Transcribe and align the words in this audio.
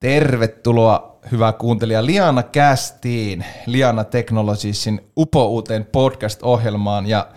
Tervetuloa 0.00 1.18
hyvä 1.32 1.52
kuuntelija 1.52 2.06
Liana 2.06 2.42
Kästiin, 2.42 3.44
Liana 3.66 4.04
Technologiesin 4.04 5.00
upouuteen 5.16 5.84
podcast-ohjelmaan. 5.84 7.06
Ja 7.06 7.28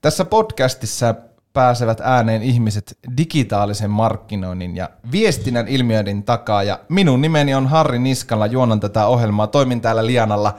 tässä 0.00 0.24
podcastissa 0.24 1.14
pääsevät 1.58 2.00
ääneen 2.00 2.42
ihmiset 2.42 2.98
digitaalisen 3.16 3.90
markkinoinnin 3.90 4.76
ja 4.76 4.90
viestinnän 5.12 5.68
ilmiöiden 5.68 6.22
takaa. 6.22 6.62
Ja 6.62 6.80
minun 6.88 7.20
nimeni 7.20 7.54
on 7.54 7.66
Harri 7.66 7.98
Niskala, 7.98 8.46
juonan 8.46 8.80
tätä 8.80 9.06
ohjelmaa. 9.06 9.46
Toimin 9.46 9.80
täällä 9.80 10.06
Lianalla 10.06 10.54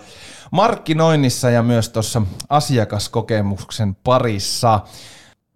markkinoinnissa 0.52 1.50
ja 1.50 1.64
myös 1.64 1.90
tuossa 1.90 2.22
asiakaskokemuksen 2.50 3.96
parissa. 3.96 4.80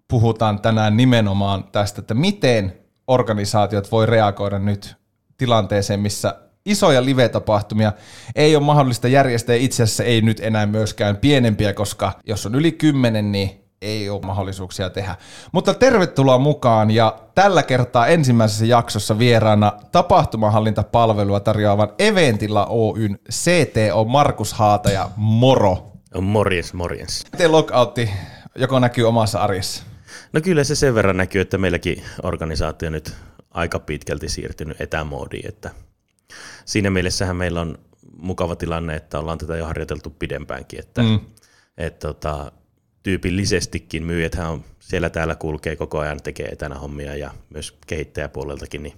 Puhutaan 0.08 0.62
tänään 0.62 0.98
nimenomaan 0.98 1.64
tästä, 1.64 2.02
että 2.02 2.14
miten 2.14 2.74
organisaatiot 3.08 3.92
voi 3.92 4.06
reagoida 4.06 4.60
nyt 4.60 4.96
tilanteeseen, 5.38 6.00
missä 6.00 6.36
isoja 6.66 7.06
live-tapahtumia 7.06 7.94
ei 8.36 8.56
ole 8.56 8.66
mahdollista 8.66 9.08
järjestää, 9.08 9.56
itse 9.56 9.84
asiassa 9.84 10.04
ei 10.04 10.22
nyt 10.22 10.40
enää 10.40 10.66
myöskään 10.66 11.18
pienempiä, 11.18 11.74
koska 11.74 12.12
jos 12.26 12.46
on 12.46 12.56
yli 12.56 12.72
kymmenen, 12.72 13.32
niin 13.32 13.63
ei 13.84 14.10
ole 14.10 14.22
mahdollisuuksia 14.26 14.90
tehdä. 14.90 15.16
Mutta 15.52 15.74
tervetuloa 15.74 16.38
mukaan 16.38 16.92
ja 16.92 17.20
tällä 17.36 17.64
kertaa 17.64 18.08
ensimmäisessä 18.08 18.66
jaksossa 18.66 19.20
vieraana 19.20 19.74
tapahtumahallintapalvelua 19.92 21.40
tarjoavan 21.40 21.90
Eventilla 22.00 22.66
Oyn 22.66 23.20
CTO 23.32 24.06
Markus 24.06 24.54
Haata 24.54 24.92
ja 24.92 25.10
moro. 25.16 25.92
Morjens, 26.22 26.74
morjens. 26.74 27.24
Miten 27.32 27.52
lockoutti 27.52 28.10
joko 28.56 28.80
näkyy 28.80 29.08
omassa 29.08 29.40
arjessa? 29.40 29.84
No 30.34 30.42
kyllä 30.42 30.64
se 30.64 30.76
sen 30.76 30.96
verran 30.96 31.18
näkyy, 31.18 31.42
että 31.42 31.58
meilläkin 31.58 32.04
organisaatio 32.24 32.90
nyt 32.90 33.16
aika 33.52 33.80
pitkälti 33.80 34.30
siirtynyt 34.30 34.82
etämoodiin, 34.82 35.48
että 35.48 35.70
siinä 36.66 36.90
mielessähän 36.90 37.36
meillä 37.36 37.62
on 37.62 37.78
mukava 38.18 38.56
tilanne, 38.56 38.96
että 38.96 39.20
ollaan 39.20 39.38
tätä 39.38 39.58
jo 39.58 39.66
harjoiteltu 39.66 40.10
pidempäänkin, 40.10 40.80
että 40.80 41.02
mm. 41.02 41.20
et, 41.78 42.00
tota, 42.00 42.52
tyypillisestikin 43.04 44.04
myyjäthän 44.04 44.50
on 44.50 44.64
siellä 44.80 45.10
täällä 45.10 45.36
kulkee 45.36 45.76
koko 45.76 46.00
ajan, 46.00 46.22
tekee 46.24 46.48
etänä 46.48 46.76
hommia 46.76 47.16
ja 47.16 47.32
myös 47.50 47.78
kehittäjäpuoleltakin, 47.88 48.84
niin 48.84 48.94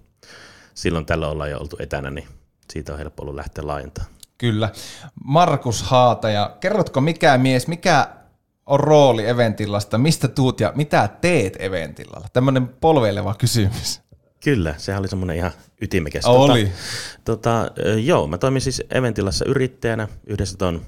silloin 0.73 1.05
tällä 1.05 1.27
ollaan 1.27 1.51
jo 1.51 1.59
oltu 1.59 1.75
etänä, 1.79 2.11
niin 2.11 2.27
siitä 2.73 2.91
on 2.93 2.99
helppo 2.99 3.23
ollut 3.23 3.35
lähteä 3.35 3.67
laajentamaan. 3.67 4.13
Kyllä. 4.37 4.69
Markus 5.23 5.83
Haata, 5.83 6.29
ja 6.29 6.57
kerrotko 6.59 7.01
mikä 7.01 7.37
mies, 7.37 7.67
mikä 7.67 8.07
on 8.65 8.79
rooli 8.79 9.27
Eventillasta, 9.27 9.97
mistä 9.97 10.27
tuut 10.27 10.59
ja 10.59 10.71
mitä 10.75 11.09
teet 11.21 11.57
Eventillalla? 11.59 12.27
Tämmöinen 12.33 12.67
polveileva 12.67 13.33
kysymys. 13.33 14.01
Kyllä, 14.43 14.75
sehän 14.77 14.99
oli 14.99 15.07
semmoinen 15.07 15.35
ihan 15.35 15.51
ytimekäs. 15.81 16.25
Oli. 16.25 16.71
Tota, 17.23 17.71
tota, 17.75 17.81
joo, 17.99 18.27
mä 18.27 18.37
toimin 18.37 18.61
siis 18.61 18.83
Eventilassa 18.89 19.45
yrittäjänä 19.45 20.07
yhdessä 20.27 20.57
ton 20.57 20.81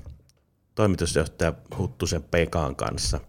toimitusjohtaja 0.78 1.54
Huttusen 1.78 2.24
Pekaan 2.24 2.76
kanssa. 2.76 3.20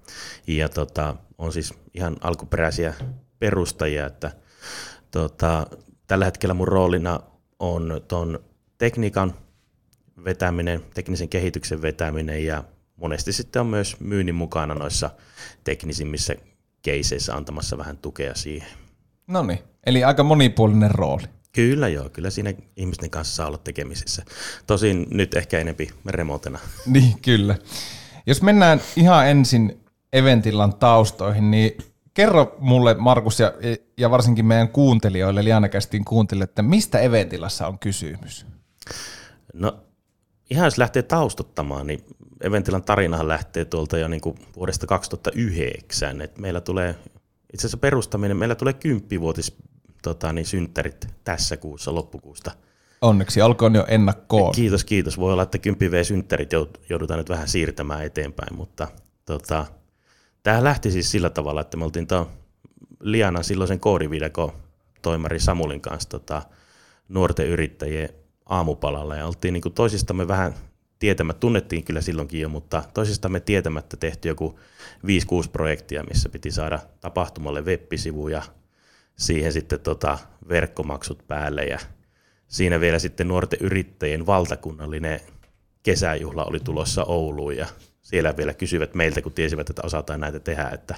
Ja 0.46 0.68
tota, 0.68 1.16
on 1.38 1.52
siis 1.52 1.74
ihan 1.94 2.16
alkuperäisiä 2.20 2.94
perustajia, 3.38 4.06
että 4.06 4.30
tota, 5.10 5.66
tällä 6.06 6.24
hetkellä 6.24 6.54
mun 6.54 6.68
roolina 6.68 7.20
on 7.58 8.00
ton 8.08 8.38
tekniikan 8.78 9.34
vetäminen, 10.24 10.84
teknisen 10.94 11.28
kehityksen 11.28 11.82
vetäminen 11.82 12.44
ja 12.44 12.64
monesti 12.96 13.32
sitten 13.32 13.60
on 13.60 13.66
myös 13.66 14.00
myynnin 14.00 14.34
mukana 14.34 14.74
noissa 14.74 15.10
teknisimmissä 15.64 16.34
keiseissä 16.82 17.34
antamassa 17.34 17.78
vähän 17.78 17.98
tukea 17.98 18.34
siihen. 18.34 18.68
No 19.26 19.42
niin, 19.42 19.58
eli 19.86 20.04
aika 20.04 20.22
monipuolinen 20.22 20.90
rooli. 20.90 21.24
Kyllä 21.52 21.88
joo, 21.88 22.08
kyllä 22.08 22.30
siinä 22.30 22.54
ihmisten 22.76 23.10
kanssa 23.10 23.34
saa 23.34 23.46
olla 23.46 23.58
tekemisissä. 23.58 24.24
Tosin 24.66 25.06
nyt 25.10 25.34
ehkä 25.34 25.58
enempi 25.58 25.90
remotena. 26.06 26.58
Niin, 26.86 27.20
kyllä. 27.22 27.56
Jos 28.26 28.42
mennään 28.42 28.80
ihan 28.96 29.28
ensin 29.28 29.80
Eventillan 30.12 30.74
taustoihin, 30.74 31.50
niin 31.50 31.78
kerro 32.14 32.56
mulle 32.58 32.94
Markus 32.94 33.40
ja, 33.40 33.52
ja 33.98 34.10
varsinkin 34.10 34.46
meidän 34.46 34.68
kuuntelijoille, 34.68 35.44
Lianakästin 35.44 36.04
kuuntelijoille, 36.04 36.44
että 36.44 36.62
mistä 36.62 36.98
Eventillassa 36.98 37.66
on 37.66 37.78
kysymys? 37.78 38.46
No 39.54 39.78
ihan 40.50 40.64
jos 40.64 40.78
lähtee 40.78 41.02
taustottamaan, 41.02 41.86
niin 41.86 42.04
Eventilan 42.40 42.82
tarinahan 42.82 43.28
lähtee 43.28 43.64
tuolta 43.64 43.98
jo 43.98 44.08
niin 44.08 44.20
kuin 44.20 44.38
vuodesta 44.56 44.86
2009. 44.86 46.20
Et 46.20 46.38
meillä 46.38 46.60
tulee 46.60 46.94
itse 47.52 47.66
asiassa 47.66 47.76
perustaminen, 47.76 48.36
meillä 48.36 48.54
tulee 48.54 48.72
kymppivuotis 48.72 49.56
tota, 50.02 50.32
niin, 50.32 50.46
synttärit 50.46 51.06
tässä 51.24 51.56
kuussa, 51.56 51.94
loppukuusta. 51.94 52.50
Onneksi 53.00 53.42
olkoon 53.42 53.74
jo 53.74 53.84
ennakkoon. 53.88 54.54
Kiitos, 54.54 54.84
kiitos. 54.84 55.18
Voi 55.18 55.32
olla, 55.32 55.42
että 55.42 55.58
10 55.58 55.90
V-synttärit 55.90 56.50
joudutaan 56.88 57.18
nyt 57.18 57.28
vähän 57.28 57.48
siirtämään 57.48 58.04
eteenpäin, 58.04 58.56
mutta 58.56 58.88
tota, 59.24 59.66
tämä 60.42 60.64
lähti 60.64 60.90
siis 60.90 61.10
sillä 61.10 61.30
tavalla, 61.30 61.60
että 61.60 61.76
me 61.76 61.84
oltiin 61.84 62.06
tuon 62.06 62.26
Lianan 63.00 63.44
silloisen 63.44 63.80
koodivideko 63.80 64.54
toimari 65.02 65.40
Samulin 65.40 65.80
kanssa 65.80 66.08
tota, 66.08 66.42
nuorten 67.08 67.46
yrittäjien 67.46 68.08
aamupalalla 68.46 69.16
ja 69.16 69.26
oltiin 69.26 69.52
niin 69.52 69.72
toisistamme 69.74 70.28
vähän 70.28 70.54
tietämättä, 70.98 71.40
tunnettiin 71.40 71.84
kyllä 71.84 72.00
silloinkin 72.00 72.40
jo, 72.40 72.48
mutta 72.48 72.82
toisistamme 72.94 73.40
tietämättä 73.40 73.96
tehty 73.96 74.28
joku 74.28 74.58
5-6 75.06 75.48
projektia, 75.52 76.04
missä 76.04 76.28
piti 76.28 76.50
saada 76.50 76.78
tapahtumalle 77.00 77.60
web-sivu 77.64 78.28
ja 78.28 78.42
siihen 79.18 79.52
sitten 79.52 79.80
tota 79.80 80.18
verkkomaksut 80.48 81.26
päälle 81.26 81.64
ja 81.64 81.78
siinä 82.48 82.80
vielä 82.80 82.98
sitten 82.98 83.28
nuorten 83.28 83.58
yrittäjien 83.62 84.26
valtakunnallinen 84.26 85.20
kesäjuhla 85.82 86.44
oli 86.44 86.60
tulossa 86.60 87.04
Ouluun 87.04 87.56
ja 87.56 87.66
siellä 88.02 88.36
vielä 88.36 88.54
kysyvät 88.54 88.94
meiltä, 88.94 89.22
kun 89.22 89.32
tiesivät, 89.32 89.70
että 89.70 89.82
osataan 89.84 90.20
näitä 90.20 90.40
tehdä, 90.40 90.68
että 90.68 90.94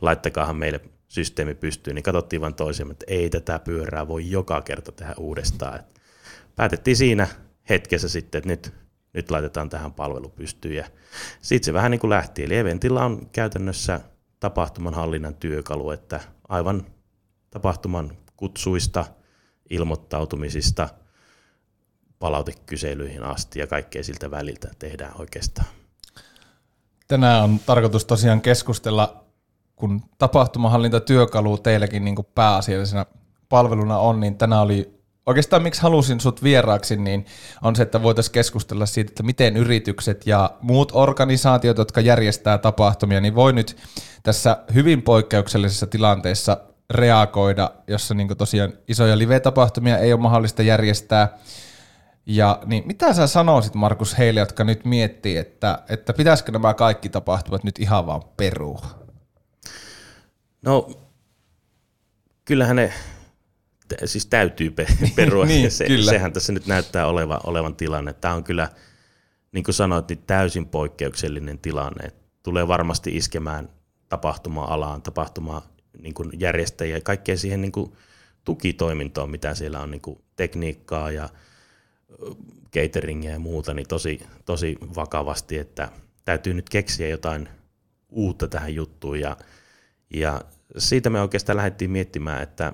laittakaahan 0.00 0.56
meille 0.56 0.80
systeemi 1.08 1.54
pystyyn, 1.54 1.94
niin 1.94 2.02
katsottiin 2.02 2.40
vain 2.40 2.54
toisemme, 2.54 2.92
että 2.92 3.04
ei 3.08 3.30
tätä 3.30 3.58
pyörää 3.58 4.08
voi 4.08 4.30
joka 4.30 4.62
kerta 4.62 4.92
tehdä 4.92 5.14
uudestaan. 5.18 5.78
Et 5.78 6.00
päätettiin 6.56 6.96
siinä 6.96 7.26
hetkessä 7.68 8.08
sitten, 8.08 8.38
että 8.38 8.48
nyt, 8.48 8.74
nyt 9.12 9.30
laitetaan 9.30 9.68
tähän 9.68 9.92
palvelu 9.92 10.28
pystyyn 10.28 10.76
ja 10.76 10.84
sitten 11.42 11.64
se 11.64 11.72
vähän 11.72 11.90
niin 11.90 12.00
kuin 12.00 12.10
lähti. 12.10 12.44
Eli 12.44 12.56
Eventillä 12.56 13.04
on 13.04 13.28
käytännössä 13.32 14.00
tapahtuman 14.40 14.94
hallinnan 14.94 15.34
työkalu, 15.34 15.90
että 15.90 16.20
aivan 16.48 16.86
tapahtuman 17.50 18.16
kutsuista, 18.36 19.04
ilmoittautumisista, 19.70 20.88
palautekyselyihin 22.18 23.22
asti 23.22 23.58
ja 23.58 23.66
kaikkea 23.66 24.04
siltä 24.04 24.30
väliltä 24.30 24.68
tehdään 24.78 25.20
oikeastaan. 25.20 25.68
Tänään 27.08 27.44
on 27.44 27.58
tarkoitus 27.66 28.04
tosiaan 28.04 28.40
keskustella, 28.40 29.24
kun 29.76 30.02
tapahtumahallintatyökalu 30.18 31.58
teilläkin 31.58 32.04
niin 32.04 32.16
pääasiallisena 32.34 33.06
palveluna 33.48 33.98
on, 33.98 34.20
niin 34.20 34.38
tänään 34.38 34.62
oli 34.62 34.98
oikeastaan 35.26 35.62
miksi 35.62 35.82
halusin 35.82 36.20
sut 36.20 36.42
vieraaksi, 36.42 36.96
niin 36.96 37.26
on 37.62 37.76
se, 37.76 37.82
että 37.82 38.02
voitaisiin 38.02 38.32
keskustella 38.32 38.86
siitä, 38.86 39.10
että 39.10 39.22
miten 39.22 39.56
yritykset 39.56 40.26
ja 40.26 40.50
muut 40.60 40.92
organisaatiot, 40.94 41.78
jotka 41.78 42.00
järjestää 42.00 42.58
tapahtumia, 42.58 43.20
niin 43.20 43.34
voi 43.34 43.52
nyt 43.52 43.76
tässä 44.22 44.58
hyvin 44.74 45.02
poikkeuksellisessa 45.02 45.86
tilanteessa 45.86 46.56
reagoida, 46.90 47.70
jossa 47.86 48.14
niin 48.14 48.36
tosiaan 48.38 48.72
isoja 48.88 49.18
live-tapahtumia 49.18 49.98
ei 49.98 50.12
ole 50.12 50.20
mahdollista 50.20 50.62
järjestää. 50.62 51.38
Ja 52.26 52.62
niin 52.66 52.86
mitä 52.86 53.12
sä 53.12 53.26
sanoisit 53.26 53.74
Markus 53.74 54.18
heille, 54.18 54.40
jotka 54.40 54.64
nyt 54.64 54.84
miettii, 54.84 55.36
että, 55.36 55.82
että 55.88 56.12
pitäisikö 56.12 56.52
nämä 56.52 56.74
kaikki 56.74 57.08
tapahtumat 57.08 57.64
nyt 57.64 57.78
ihan 57.78 58.06
vaan 58.06 58.22
perua? 58.36 58.80
No 60.62 60.90
kyllähän 62.44 62.76
ne 62.76 62.92
siis 64.04 64.26
täytyy 64.26 64.70
perua. 65.16 65.44
niin, 65.46 65.70
se, 65.70 65.86
kyllä. 65.86 66.10
Sehän 66.10 66.32
tässä 66.32 66.52
nyt 66.52 66.66
näyttää 66.66 67.06
olevan, 67.06 67.40
olevan 67.44 67.76
tilanne. 67.76 68.12
Tämä 68.12 68.34
on 68.34 68.44
kyllä, 68.44 68.68
niin 69.52 69.64
kuin 69.64 69.74
sanoit, 69.74 70.08
niin 70.08 70.22
täysin 70.26 70.66
poikkeuksellinen 70.66 71.58
tilanne. 71.58 72.12
Tulee 72.42 72.68
varmasti 72.68 73.16
iskemään 73.16 73.68
tapahtuma-alaan, 74.08 75.02
tapahtuma 75.02 75.62
niin 76.02 76.14
kuin 76.14 76.30
järjestäjiä 76.38 76.96
ja 76.96 77.00
kaikkea 77.00 77.36
siihen 77.36 77.60
niin 77.60 77.72
kuin 77.72 77.92
tukitoimintoon, 78.44 79.30
mitä 79.30 79.54
siellä 79.54 79.80
on 79.80 79.90
niin 79.90 80.00
kuin 80.00 80.20
tekniikkaa 80.36 81.10
ja 81.10 81.28
cateringia 82.74 83.30
ja 83.30 83.38
muuta, 83.38 83.74
niin 83.74 83.88
tosi, 83.88 84.20
tosi 84.44 84.78
vakavasti, 84.96 85.58
että 85.58 85.88
täytyy 86.24 86.54
nyt 86.54 86.68
keksiä 86.68 87.08
jotain 87.08 87.48
uutta 88.08 88.48
tähän 88.48 88.74
juttuun 88.74 89.20
ja, 89.20 89.36
ja 90.14 90.40
siitä 90.78 91.10
me 91.10 91.20
oikeastaan 91.20 91.56
lähdettiin 91.56 91.90
miettimään, 91.90 92.42
että 92.42 92.72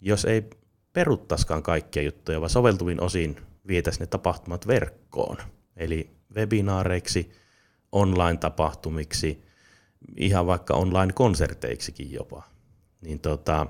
jos 0.00 0.24
ei 0.24 0.44
peruttaskaan 0.92 1.62
kaikkia 1.62 2.02
juttuja, 2.02 2.40
vaan 2.40 2.50
soveltuvin 2.50 3.00
osin 3.00 3.36
vietäisiin 3.66 4.00
ne 4.00 4.06
tapahtumat 4.06 4.66
verkkoon. 4.66 5.36
Eli 5.76 6.10
webinaareiksi, 6.34 7.32
online-tapahtumiksi, 7.92 9.44
ihan 10.16 10.46
vaikka 10.46 10.74
online-konserteiksikin 10.74 12.12
jopa. 12.12 12.42
Niin 13.00 13.20
tota, 13.20 13.66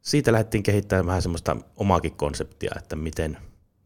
siitä 0.00 0.32
lähdettiin 0.32 0.62
kehittämään 0.62 1.06
vähän 1.06 1.22
semmoista 1.22 1.56
omaakin 1.76 2.16
konseptia, 2.16 2.72
että 2.76 2.96
miten 2.96 3.38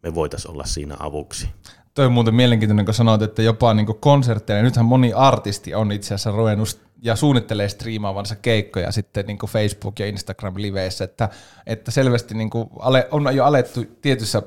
me 0.03 0.15
voitaisiin 0.15 0.53
olla 0.53 0.65
siinä 0.65 0.97
avuksi. 0.99 1.49
Toi 1.95 2.07
on 2.07 2.13
muuten 2.13 2.35
mielenkiintoinen, 2.35 2.85
kun 2.85 2.95
sanoit, 2.95 3.23
että 3.23 3.43
jopa 3.43 3.75
niin 3.75 3.87
konsertteja, 3.87 4.63
nythän 4.63 4.87
moni 4.87 5.13
artisti 5.13 5.75
on 5.75 5.93
itse 5.93 6.07
asiassa 6.07 6.31
ruvennut 6.31 6.81
ja 7.03 7.17
suunnittelee 7.17 7.69
striimaavansa 7.69 8.37
keikkoja 8.37 8.93
sitten 8.93 9.27
niin 9.27 9.39
Facebook- 9.39 9.99
ja 9.99 10.07
Instagram-liveissä, 10.07 11.05
että, 11.05 11.29
että 11.67 11.91
selvästi 11.91 12.35
niin 12.35 12.51
ale, 12.79 13.09
on 13.11 13.37
jo 13.37 13.45
alettu 13.45 13.85
tietyssä 14.03 14.43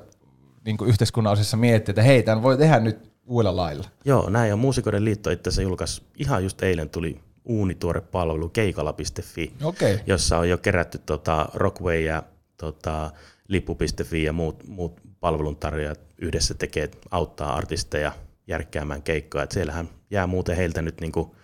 niin 0.66 0.78
yhteiskunnan 0.86 1.34
osissa 1.34 1.58
miettiä, 1.58 1.92
että 1.92 2.02
hei, 2.02 2.24
tämän 2.24 2.44
voi 2.44 2.58
tehdä 2.58 2.80
nyt 2.80 3.15
uudella 3.26 3.56
lailla. 3.62 3.84
Joo, 4.06 4.30
näin 4.30 4.50
ja 4.50 4.56
Muusikoiden 4.56 5.06
liitto 5.06 5.30
itse 5.32 5.50
asiassa 5.50 5.62
julkaisi, 5.62 6.02
ihan 6.18 6.44
just 6.44 6.64
eilen 6.64 6.90
tuli 6.90 7.20
uunituore 7.46 8.02
palvelu 8.02 8.50
keikala.fi, 8.50 9.54
okay. 9.64 10.00
jossa 10.08 10.38
on 10.38 10.50
jo 10.50 10.58
kerätty 10.58 10.98
tota, 11.06 11.50
Rockway 11.54 12.02
ja 12.02 12.24
tota, 12.58 13.12
lippu.fi 13.48 14.24
ja 14.24 14.34
muut, 14.34 14.68
muut 14.68 15.02
palveluntarjoajat 15.20 16.00
yhdessä 16.18 16.54
tekee, 16.54 16.90
auttaa 17.12 17.56
artisteja 17.56 18.12
järkkäämään 18.48 19.04
keikkoja. 19.04 19.44
Et 19.44 19.52
siellähän 19.52 19.90
jää 20.12 20.28
muuten 20.28 20.56
heiltä 20.56 20.82
nyt 20.82 21.02
niinku 21.02 21.36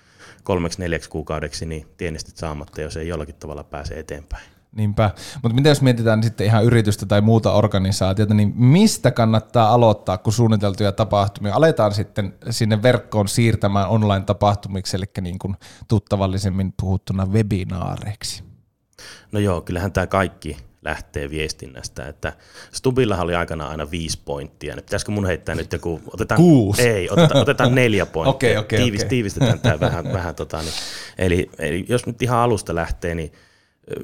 kolmeksi 0.44 0.80
neljäksi 0.80 1.10
kuukaudeksi 1.10 1.66
niin 1.66 1.88
tienestit 1.98 2.38
saamatta, 2.38 2.82
jos 2.82 2.98
ei 2.98 3.08
jollakin 3.08 3.36
tavalla 3.36 3.64
pääse 3.64 3.94
eteenpäin. 4.00 4.61
Niinpä. 4.76 5.12
Mutta 5.44 5.56
mitä 5.56 5.70
jos 5.70 5.82
mietitään 5.82 6.24
sitten 6.24 6.48
ihan 6.48 6.64
yritystä 6.64 7.06
tai 7.06 7.22
muuta 7.22 7.52
organisaatiota, 7.52 8.34
niin 8.34 8.54
mistä 8.56 9.12
kannattaa 9.12 9.74
aloittaa, 9.74 10.18
kun 10.18 10.34
suunniteltuja 10.34 10.92
tapahtumia 10.92 11.56
aletaan 11.56 11.94
sitten 11.94 12.34
sinne 12.50 12.82
verkkoon 12.82 13.28
siirtämään 13.28 13.88
online-tapahtumiksi, 13.88 14.98
eli 14.98 15.06
niin 15.22 15.40
kuin 15.40 15.56
tuttavallisemmin 15.88 16.74
puhuttuna 16.82 17.26
webinaareiksi? 17.26 18.44
No 19.32 19.40
joo, 19.40 19.62
kyllähän 19.62 19.92
tämä 19.92 20.08
kaikki 20.08 20.58
lähtee 20.82 21.30
viestinnästä. 21.30 22.08
Että 22.08 22.34
Stubillahan 22.72 23.24
oli 23.24 23.36
aikana 23.36 23.68
aina 23.68 23.92
viisi 23.92 24.20
pointtia. 24.26 24.76
Niin 24.76 24.84
pitäisikö 24.84 25.12
mun 25.12 25.26
heittää 25.26 25.56
nyt 25.56 25.74
joku... 25.74 26.02
Otetaan, 26.14 26.42
Kuusi. 26.42 26.82
Ei, 26.82 27.10
otetaan, 27.10 27.42
otetaan 27.42 27.76
neljä 27.76 28.06
pointtia. 28.14 28.50
okay, 28.50 28.66
okay, 28.66 28.80
Tiivis, 28.80 29.02
okay. 29.02 29.10
Tiivistetään 29.10 29.60
tämä 29.60 29.80
vähän. 29.80 30.14
vähän 30.14 30.36
tota, 30.36 30.62
niin, 30.62 30.74
eli, 31.18 31.50
eli 31.60 31.86
jos 31.90 32.06
nyt 32.06 32.22
ihan 32.22 32.40
alusta 32.40 32.76
lähtee, 32.76 33.16
niin 33.16 33.32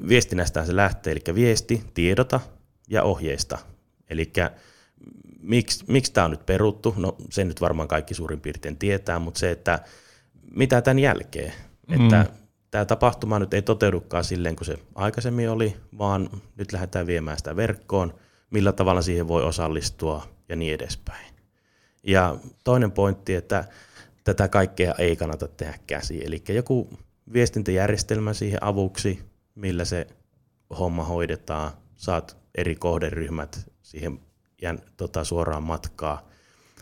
viestinnästä 0.08 0.66
se 0.66 0.76
lähtee, 0.76 1.12
eli 1.14 1.36
viesti, 1.36 1.84
tiedota 1.94 2.40
ja 2.90 3.04
ohjeista. 3.04 3.58
Eli 4.10 4.32
miksi, 5.40 5.86
miksi 5.88 6.14
tämä 6.14 6.26
on 6.26 6.32
nyt 6.32 6.46
peruttu, 6.46 6.94
no 6.98 7.16
se 7.30 7.44
nyt 7.44 7.62
varmaan 7.62 7.88
kaikki 7.88 8.14
suurin 8.14 8.42
piirtein 8.42 8.78
tietää, 8.78 9.20
mutta 9.20 9.40
se, 9.40 9.52
että 9.52 9.80
mitä 10.56 10.82
tämän 10.82 11.00
jälkeen, 11.00 11.54
mm. 11.88 11.94
että 11.94 12.26
tämä 12.72 12.86
tapahtuma 12.86 13.40
nyt 13.40 13.54
ei 13.54 13.62
toteudukaan 13.62 14.24
silleen 14.24 14.56
kuin 14.56 14.66
se 14.66 14.80
aikaisemmin 14.96 15.50
oli, 15.50 15.78
vaan 15.98 16.30
nyt 16.56 16.72
lähdetään 16.72 17.08
viemään 17.08 17.38
sitä 17.38 17.56
verkkoon, 17.56 18.14
millä 18.50 18.72
tavalla 18.72 19.02
siihen 19.02 19.28
voi 19.28 19.44
osallistua 19.44 20.28
ja 20.50 20.56
niin 20.56 20.74
edespäin. 20.74 21.34
Ja 22.04 22.36
toinen 22.64 22.92
pointti, 22.92 23.36
että 23.36 23.66
tätä 24.24 24.48
kaikkea 24.48 24.94
ei 24.98 25.16
kannata 25.16 25.48
tehdä 25.48 25.80
käsi, 25.88 26.26
eli 26.26 26.44
joku 26.50 26.90
viestintäjärjestelmä 27.34 28.34
siihen 28.34 28.64
avuksi, 28.64 29.20
millä 29.58 29.86
se 29.86 30.08
homma 30.80 31.04
hoidetaan, 31.04 31.72
saat 31.96 32.38
eri 32.56 32.76
kohderyhmät 32.76 33.72
siihen 33.82 34.20
jän, 34.62 34.82
tota, 34.98 35.24
suoraan 35.24 35.64
matkaa, 35.64 36.30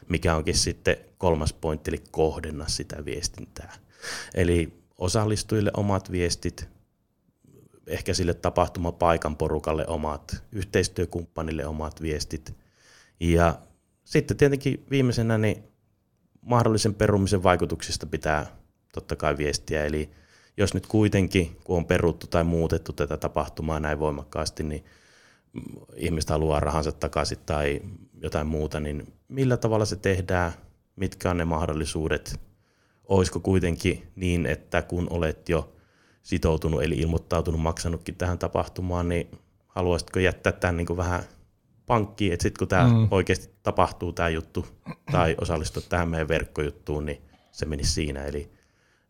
mikä 0.10 0.36
onkin 0.36 0.58
sitten 0.58 0.98
kolmas 1.18 1.54
pointti, 1.54 1.92
eli 1.92 2.04
kohdenna 2.12 2.68
sitä 2.68 3.06
viestintää. 3.06 3.74
Eli 4.34 4.84
osallistujille 4.98 5.72
omat 5.78 6.12
viestit, 6.12 6.68
ehkä 7.88 8.14
sille 8.14 8.34
tapahtumapaikan 8.34 9.36
porukalle 9.38 9.88
omat, 9.88 10.44
yhteistyökumppanille 10.52 11.66
omat 11.66 12.02
viestit. 12.02 12.56
Ja 13.20 13.60
sitten 14.04 14.38
tietenkin 14.38 14.86
viimeisenä 14.90 15.38
niin 15.38 15.64
mahdollisen 16.42 16.96
perumisen 16.96 17.44
vaikutuksista 17.44 18.06
pitää 18.06 18.46
totta 18.94 19.16
kai 19.16 19.38
viestiä, 19.38 19.86
eli 19.86 20.10
jos 20.58 20.74
nyt 20.74 20.88
kuitenkin, 20.88 21.58
kun 21.64 21.78
on 21.78 21.86
peruttu 21.86 22.28
tai 22.28 22.44
muutettu 22.44 22.94
tätä 22.94 23.18
tapahtumaa 23.18 23.80
näin 23.80 24.00
voimakkaasti, 24.00 24.64
niin 24.64 24.86
ihmiset 25.96 26.30
haluaa 26.30 26.60
rahansa 26.60 26.92
takaisin 26.92 27.38
tai 27.46 27.82
jotain 28.22 28.48
muuta, 28.48 28.80
niin 28.80 29.14
millä 29.28 29.58
tavalla 29.58 29.86
se 29.86 29.96
tehdään, 29.96 30.52
mitkä 30.96 31.30
on 31.30 31.38
ne 31.38 31.46
mahdollisuudet, 31.46 32.40
olisiko 33.08 33.40
kuitenkin 33.40 34.08
niin, 34.16 34.46
että 34.46 34.82
kun 34.82 35.08
olet 35.10 35.50
jo 35.50 35.76
sitoutunut 36.24 36.84
eli 36.84 36.96
ilmoittautunut, 36.96 37.62
maksanutkin 37.62 38.16
tähän 38.16 38.40
tapahtumaan, 38.40 39.10
niin 39.10 39.32
haluaisitko 39.68 40.20
jättää 40.20 40.52
tämän 40.54 40.78
niin 40.78 40.88
kuin 40.88 40.98
vähän 40.98 41.24
pankkiin, 41.86 42.34
että 42.34 42.44
sitten 42.44 42.60
kun 42.60 42.68
tämä 42.68 42.88
mm. 42.88 43.08
oikeasti 43.12 43.50
tapahtuu 43.64 44.14
tämä 44.14 44.30
juttu 44.30 44.66
tai 45.12 45.36
osallistua 45.42 45.84
tähän 45.90 46.10
meidän 46.10 46.28
verkkojuttuun, 46.28 47.06
niin 47.06 47.22
se 47.52 47.66
menisi 47.66 47.92
siinä. 47.92 48.26
Eli 48.26 48.55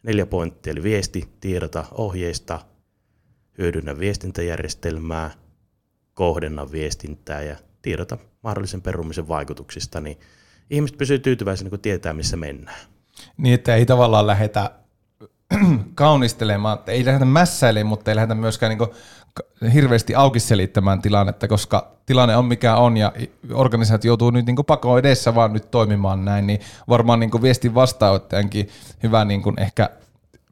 neljä 0.05 0.25
pointtia, 0.25 0.71
eli 0.71 0.83
viesti, 0.83 1.29
tiedota, 1.39 1.85
ohjeista, 1.91 2.59
hyödynnä 3.57 3.99
viestintäjärjestelmää, 3.99 5.31
kohdenna 6.13 6.71
viestintää 6.71 7.41
ja 7.41 7.55
tiedota 7.81 8.17
mahdollisen 8.43 8.81
perumisen 8.81 9.27
vaikutuksista, 9.27 10.01
niin 10.01 10.19
ihmiset 10.69 10.97
pysyy 10.97 11.19
tyytyväisenä, 11.19 11.69
kun 11.69 11.79
tietää, 11.79 12.13
missä 12.13 12.37
mennään. 12.37 12.79
Niin, 13.37 13.53
että 13.55 13.75
ei 13.75 13.85
tavallaan 13.85 14.27
lähetä 14.27 14.71
kaunistelemaan, 15.95 16.79
ei 16.87 17.05
lähdetä 17.05 17.25
mässäilemään, 17.25 17.87
mutta 17.87 18.11
ei 18.11 18.15
lähdetä 18.15 18.35
myöskään 18.35 18.77
niin 18.77 18.89
hirveästi 19.73 20.15
auki 20.15 20.39
selittämään 20.39 21.01
tilannetta, 21.01 21.47
koska 21.47 21.91
tilanne 22.05 22.37
on 22.37 22.45
mikä 22.45 22.75
on 22.75 22.97
ja 22.97 23.13
organisaatio 23.53 24.09
joutuu 24.09 24.29
nyt 24.29 24.45
niin 24.45 24.55
pakoon 24.67 24.99
edessä 24.99 25.35
vaan 25.35 25.53
nyt 25.53 25.71
toimimaan 25.71 26.25
näin, 26.25 26.47
niin 26.47 26.59
varmaan 26.89 27.19
niin 27.19 27.41
viestin 27.41 27.75
vastaanottajankin 27.75 28.69
hyvä 29.03 29.25
niin 29.25 29.41
ehkä 29.57 29.89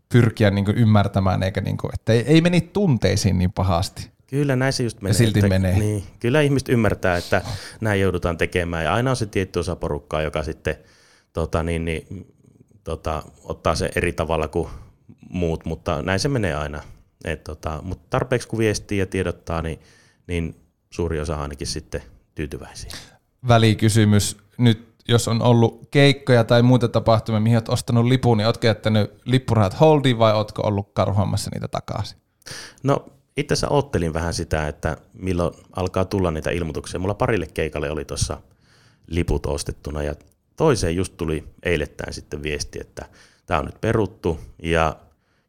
pyrkiä 0.09 0.51
niin 0.51 0.65
ymmärtämään, 0.75 1.43
eikä 1.43 1.61
niin 1.61 1.77
kuin, 1.77 1.91
että 1.93 2.13
ei, 2.13 2.23
ei 2.27 2.41
meni 2.41 2.61
tunteisiin 2.61 3.37
niin 3.37 3.51
pahasti. 3.51 4.13
Kyllä 4.27 4.55
näin 4.55 4.73
se 4.73 4.83
just 4.83 5.01
menee. 5.01 5.09
Ja 5.09 5.13
silti 5.13 5.39
että, 5.39 5.49
menee. 5.49 5.79
Niin, 5.79 6.03
kyllä 6.19 6.41
ihmiset 6.41 6.69
ymmärtää, 6.69 7.17
että 7.17 7.41
näin 7.81 8.01
joudutaan 8.01 8.37
tekemään 8.37 8.83
ja 8.83 8.93
aina 8.93 9.09
on 9.09 9.15
se 9.15 9.25
tietty 9.25 9.59
osa 9.59 9.75
porukkaa, 9.75 10.21
joka 10.21 10.43
sitten 10.43 10.75
tota, 11.33 11.63
niin, 11.63 11.85
niin, 11.85 12.27
tota, 12.83 13.23
ottaa 13.43 13.75
se 13.75 13.89
eri 13.95 14.13
tavalla 14.13 14.47
kuin 14.47 14.69
muut, 15.29 15.65
mutta 15.65 16.01
näin 16.01 16.19
se 16.19 16.29
menee 16.29 16.55
aina. 16.55 16.81
Et, 17.23 17.43
tota, 17.43 17.79
mutta 17.81 18.05
tarpeeksi 18.09 18.47
kun 18.47 18.59
viestii 18.59 18.97
ja 18.97 19.05
tiedottaa, 19.05 19.61
niin, 19.61 19.79
niin 20.27 20.55
suuri 20.89 21.19
osa 21.19 21.41
ainakin 21.41 21.67
sitten 21.67 22.01
tyytyväisiä. 22.35 22.91
Välikysymys. 23.47 24.37
Nyt 24.57 24.93
jos 25.07 25.27
on 25.27 25.41
ollut 25.41 25.87
keikkoja 25.91 26.43
tai 26.43 26.61
muita 26.61 26.87
tapahtumia, 26.87 27.39
mihin 27.39 27.57
olet 27.57 27.69
ostanut 27.69 28.05
lipun, 28.05 28.37
niin 28.37 28.45
oletko 28.45 28.67
jättänyt 28.67 29.11
lippurahat 29.25 29.79
holdiin 29.79 30.19
vai 30.19 30.33
oletko 30.33 30.61
ollut 30.67 30.89
karhuamassa 30.93 31.51
niitä 31.53 31.67
takaisin? 31.67 32.17
No 32.83 33.05
itse 33.37 33.53
asiassa 33.53 33.75
ottelin 33.75 34.13
vähän 34.13 34.33
sitä, 34.33 34.67
että 34.67 34.97
milloin 35.13 35.53
alkaa 35.75 36.05
tulla 36.05 36.31
niitä 36.31 36.51
ilmoituksia. 36.51 36.99
Mulla 36.99 37.13
parille 37.13 37.47
keikalle 37.53 37.91
oli 37.91 38.05
tuossa 38.05 38.37
liput 39.07 39.45
ostettuna 39.45 40.03
ja 40.03 40.15
toiseen 40.55 40.95
just 40.95 41.17
tuli 41.17 41.43
eilettäin 41.63 42.13
sitten 42.13 42.43
viesti, 42.43 42.79
että 42.81 43.05
tämä 43.45 43.59
on 43.59 43.65
nyt 43.65 43.81
peruttu 43.81 44.39
ja 44.63 44.95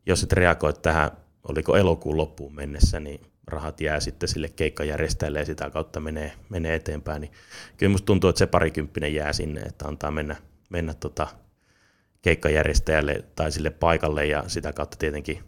jos 0.06 0.22
et 0.22 0.32
reagoit 0.32 0.82
tähän, 0.82 1.10
oliko 1.48 1.76
elokuun 1.76 2.16
loppuun 2.16 2.54
mennessä, 2.54 3.00
niin 3.00 3.20
rahat 3.46 3.80
jää 3.80 4.00
sitten 4.00 4.28
sille 4.28 4.48
keikkajärjestäjälle 4.48 5.38
ja 5.38 5.44
sitä 5.44 5.70
kautta 5.70 6.00
menee, 6.00 6.32
menee 6.48 6.74
eteenpäin. 6.74 7.20
Niin 7.20 7.32
kyllä 7.76 7.92
musta 7.92 8.06
tuntuu, 8.06 8.30
että 8.30 8.38
se 8.38 8.46
parikymppinen 8.46 9.14
jää 9.14 9.32
sinne, 9.32 9.60
että 9.60 9.88
antaa 9.88 10.10
mennä, 10.10 10.36
mennä 10.68 10.94
tota 10.94 11.28
keikkajärjestäjälle 12.22 13.24
tai 13.36 13.52
sille 13.52 13.70
paikalle 13.70 14.26
ja 14.26 14.44
sitä 14.46 14.72
kautta 14.72 14.96
tietenkin 14.96 15.38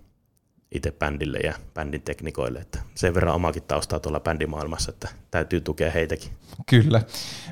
itse 0.72 0.90
bändille 0.90 1.38
ja 1.38 1.54
bändin 1.74 2.02
teknikoille. 2.02 2.58
Että 2.58 2.78
sen 2.94 3.14
verran 3.14 3.34
omakin 3.34 3.62
taustaa 3.62 4.00
tuolla 4.00 4.20
bändimaailmassa, 4.20 4.92
että 4.92 5.08
täytyy 5.30 5.60
tukea 5.60 5.90
heitäkin. 5.90 6.30
Kyllä. 6.70 7.02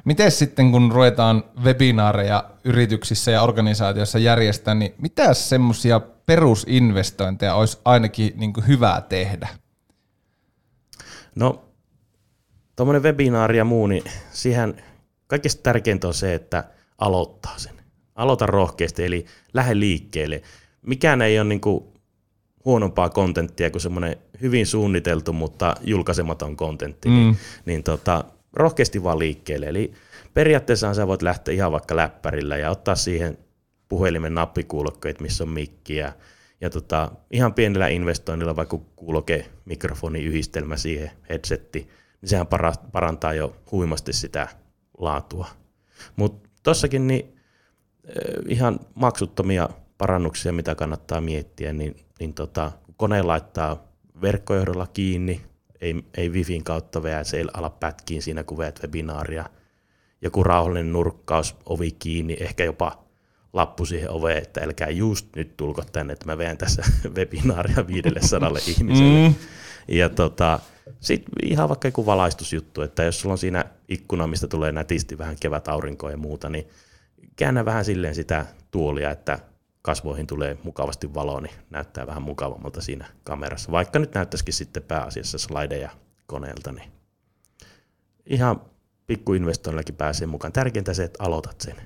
Miten 0.05 0.31
sitten 0.31 0.73
kun 0.73 0.93
ruvetaan 0.93 1.45
webinaareja 1.65 2.51
yrityksissä 2.65 3.31
ja 3.31 3.43
organisaatioissa 3.43 4.19
järjestää, 4.19 4.75
niin 4.75 4.95
mitä 4.99 5.35
semmoisia 5.35 6.01
perusinvestointeja 6.27 7.55
olisi 7.55 7.79
ainakin 7.85 8.33
niin 8.37 8.53
hyvä 8.67 9.03
tehdä? 9.09 9.49
No, 11.35 11.65
tuommoinen 12.77 13.03
webinaari 13.03 13.59
ja 13.59 13.65
muu, 13.65 13.87
niin 13.87 14.03
siihen 14.33 14.83
kaikista 15.27 15.63
tärkeintä 15.63 16.09
on 16.09 16.15
se, 16.15 16.35
että 16.35 16.65
aloittaa 16.99 17.59
sen. 17.59 17.75
Aloita 18.15 18.47
rohkeasti, 18.47 19.05
eli 19.05 19.27
lähde 19.55 19.81
liikkeelle. 19.81 20.43
Mikään 20.83 21.23
ei 21.23 21.39
ole 21.39 21.49
niin 21.49 21.61
kuin 21.61 21.85
huonompaa 22.65 23.11
kontenttia 23.11 23.71
kuin 23.71 23.83
semmoinen 23.83 24.17
hyvin 24.41 24.67
suunniteltu, 24.67 25.33
mutta 25.33 25.75
julkaisematon 25.85 26.57
kontentti, 26.57 27.09
niin, 27.09 27.27
Mm. 27.27 27.37
niin 27.67 27.83
tota, 27.83 28.25
rohkeasti 28.53 29.03
vaan 29.03 29.19
liikkeelle. 29.19 29.67
Eli 29.67 29.93
periaatteessa 30.35 30.95
sä 30.95 31.07
voit 31.07 31.23
lähteä 31.23 31.55
ihan 31.55 31.73
vaikka 31.73 31.97
läppärillä 31.97 32.57
ja 32.57 32.71
ottaa 32.71 32.95
siihen 32.95 33.39
puhelimen 33.89 34.35
nappikuulokkeet, 34.35 35.21
missä 35.21 35.45
on 35.45 35.51
mikki 35.51 35.97
ja, 35.97 36.13
ja 36.61 36.71
tota, 36.71 37.11
ihan 37.31 37.55
pienellä 37.55 37.89
investoinnilla 37.89 38.57
vaikka 38.57 38.79
kuuloke, 38.97 39.51
mikrofoni, 39.65 40.25
yhdistelmä 40.25 40.77
siihen, 40.77 41.11
headsetti, 41.29 41.89
niin 42.21 42.29
sehän 42.29 42.47
para- 42.47 42.89
parantaa 42.93 43.35
jo 43.35 43.57
huimasti 43.73 44.13
sitä 44.13 44.49
laatua. 44.99 45.49
Mutta 46.17 46.49
tossakin 46.63 47.07
niin 47.07 47.35
eh, 48.05 48.15
ihan 48.49 48.81
maksuttomia 48.95 49.69
parannuksia, 49.99 50.53
mitä 50.53 50.75
kannattaa 50.75 51.21
miettiä, 51.21 51.73
niin, 51.73 51.97
niin 52.21 52.35
tota, 52.35 52.73
kone 52.97 53.23
laittaa 53.23 53.89
verkkojohdolla 54.23 54.87
kiinni, 54.87 55.41
ei, 55.81 56.05
ei 56.17 56.29
Wifin 56.29 56.65
kautta 56.65 57.03
ei 57.37 57.45
ala 57.55 57.71
pätkiin 57.71 58.23
siinä, 58.23 58.45
kun 58.45 58.59
veät 58.59 58.83
webinaaria. 58.83 59.45
Joku 60.23 60.45
rauhallinen 60.45 60.93
nurkkaus, 60.93 61.57
ovi 61.67 61.93
kiinni, 61.93 62.37
ehkä 62.41 62.65
jopa 62.65 63.04
lappu 63.55 63.87
siihen 63.87 64.11
oveen, 64.11 64.39
että 64.39 64.61
älkää 64.61 64.91
just 64.91 65.37
nyt 65.37 65.57
tulko 65.57 65.83
tänne, 65.93 66.13
että 66.13 66.27
mä 66.27 66.39
veän 66.39 66.59
tässä 66.59 66.83
webinaaria 67.17 67.87
500 67.87 68.51
ihmiselle. 68.67 69.29
Mm. 69.29 69.35
Ja 69.89 70.09
tota, 70.09 70.61
sitten 71.01 71.33
ihan 71.43 71.69
vaikka 71.69 71.89
joku 71.89 72.07
valaistusjuttu, 72.07 72.83
että 72.83 73.03
jos 73.03 73.21
sulla 73.21 73.33
on 73.33 73.39
siinä 73.39 73.65
ikkuna, 73.89 74.27
mistä 74.27 74.49
tulee 74.49 74.73
nätisti 74.73 75.19
vähän 75.19 75.37
kevät 75.41 75.69
aurinkoa 75.69 76.11
ja 76.11 76.17
muuta, 76.17 76.49
niin 76.49 76.69
käännä 77.37 77.65
vähän 77.65 77.85
silleen 77.85 78.15
sitä 78.15 78.47
tuolia, 78.71 79.11
että 79.11 79.39
kasvoihin 79.83 80.27
tulee 80.27 80.59
mukavasti 80.63 81.15
valo, 81.15 81.41
niin 81.41 81.55
näyttää 81.71 82.07
vähän 82.07 82.23
mukavammalta 82.23 82.81
siinä 82.81 83.07
kamerassa. 83.25 83.73
Vaikka 83.73 83.99
nyt 83.99 84.15
näyttäisikin 84.15 84.55
sitten 84.55 84.83
pääasiassa 84.83 85.39
slideja 85.39 85.91
koneelta, 86.27 86.73
niin 86.73 86.93
ihan 88.27 88.61
pikkuinvestoinnillakin 89.07 89.95
pääsee 89.95 90.27
mukaan. 90.27 90.53
Tärkeintä 90.53 90.95
se, 90.95 91.05
että 91.05 91.25
aloitat 91.25 91.61
sen. 91.61 91.77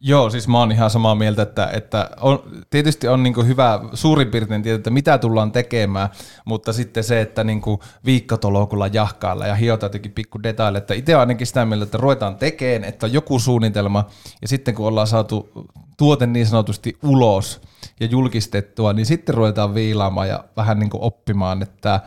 Joo, 0.00 0.30
siis 0.30 0.48
mä 0.48 0.58
oon 0.58 0.72
ihan 0.72 0.90
samaa 0.90 1.14
mieltä, 1.14 1.42
että, 1.42 1.70
että 1.72 2.10
on, 2.20 2.42
tietysti 2.70 3.08
on 3.08 3.22
niin 3.22 3.46
hyvä 3.46 3.80
suurin 3.94 4.28
piirtein 4.28 4.62
tietää, 4.62 4.76
että 4.76 4.90
mitä 4.90 5.18
tullaan 5.18 5.52
tekemään, 5.52 6.08
mutta 6.44 6.72
sitten 6.72 7.04
se, 7.04 7.20
että 7.20 7.44
niin 7.44 7.62
viikkotolokulla 8.04 8.86
jahkailla 8.86 9.46
ja 9.46 9.54
hiota 9.54 9.86
jotenkin 9.86 10.12
pikku 10.12 10.42
detaille, 10.42 10.78
että 10.78 10.94
itse 10.94 11.14
ainakin 11.14 11.46
sitä 11.46 11.64
mieltä, 11.64 11.84
että 11.84 11.98
ruvetaan 11.98 12.36
tekemään, 12.36 12.84
että 12.84 13.06
on 13.06 13.12
joku 13.12 13.38
suunnitelma 13.38 14.04
ja 14.42 14.48
sitten 14.48 14.74
kun 14.74 14.86
ollaan 14.86 15.06
saatu 15.06 15.50
tuote 15.96 16.26
niin 16.26 16.46
sanotusti 16.46 16.98
ulos 17.02 17.60
ja 18.00 18.06
julkistettua, 18.06 18.92
niin 18.92 19.06
sitten 19.06 19.34
ruvetaan 19.34 19.74
viilaamaan 19.74 20.28
ja 20.28 20.44
vähän 20.56 20.78
niin 20.78 20.90
oppimaan, 20.94 21.62
että 21.62 22.00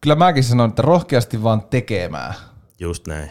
kyllä 0.00 0.16
mäkin 0.16 0.44
sanon, 0.44 0.68
että 0.68 0.82
rohkeasti 0.82 1.42
vaan 1.42 1.62
tekemään, 1.62 2.34
Just 2.80 3.06
näin. 3.06 3.30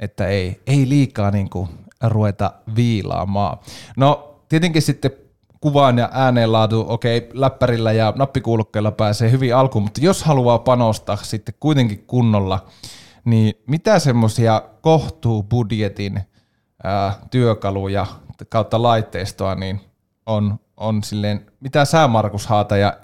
että 0.00 0.26
ei, 0.26 0.60
ei 0.66 0.88
liikaa 0.88 1.30
niin 1.30 1.50
kuin 1.50 1.68
ruveta 2.02 2.52
viilaamaan. 2.76 3.58
No 3.96 4.40
tietenkin 4.48 4.82
sitten 4.82 5.10
kuvaan 5.60 5.98
ja 5.98 6.08
ääneenlaatu, 6.12 6.84
okei, 6.88 7.30
läppärillä 7.32 7.92
ja 7.92 8.12
nappikuulokkeilla 8.16 8.90
pääsee 8.90 9.30
hyvin 9.30 9.56
alkuun, 9.56 9.82
mutta 9.82 10.00
jos 10.00 10.22
haluaa 10.22 10.58
panostaa 10.58 11.16
sitten 11.16 11.54
kuitenkin 11.60 12.04
kunnolla, 12.06 12.66
niin 13.24 13.54
mitä 13.66 13.98
semmoisia 13.98 14.62
kohtuu 14.80 15.42
budjetin 15.42 16.20
ää, 16.84 17.18
työkaluja 17.30 18.06
kautta 18.48 18.82
laitteistoa, 18.82 19.54
niin 19.54 19.80
on, 20.26 20.58
on 20.76 21.04
silleen, 21.04 21.46
mitä 21.60 21.84
sä 21.84 22.08
Markus 22.08 22.46
Haata 22.46 22.76
ja 22.76 22.98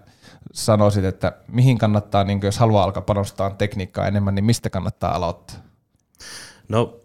sanoisit, 0.53 1.05
että 1.05 1.33
mihin 1.49 1.79
kannattaa, 1.79 2.25
niin 2.25 2.41
jos 2.43 2.59
haluaa 2.59 2.85
alkaa 2.85 3.03
panostaa 3.03 3.51
tekniikkaa 3.51 4.07
enemmän, 4.07 4.35
niin 4.35 4.45
mistä 4.45 4.71
kannattaa 4.71 5.15
aloittaa? 5.15 5.57
No 6.69 7.00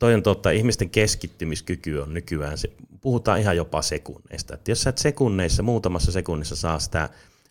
toi 0.00 0.14
on 0.14 0.22
totta, 0.22 0.50
ihmisten 0.50 0.90
keskittymiskyky 0.90 1.98
on 1.98 2.14
nykyään, 2.14 2.58
se, 2.58 2.70
puhutaan 3.00 3.40
ihan 3.40 3.56
jopa 3.56 3.82
sekunneista. 3.82 4.54
Että 4.54 4.70
jos 4.70 4.82
sä 4.82 4.90
et 4.90 4.98
sekunneissa, 4.98 5.62
muutamassa 5.62 6.12
sekunnissa 6.12 6.56
saa 6.56 6.78
sitä 6.78 7.08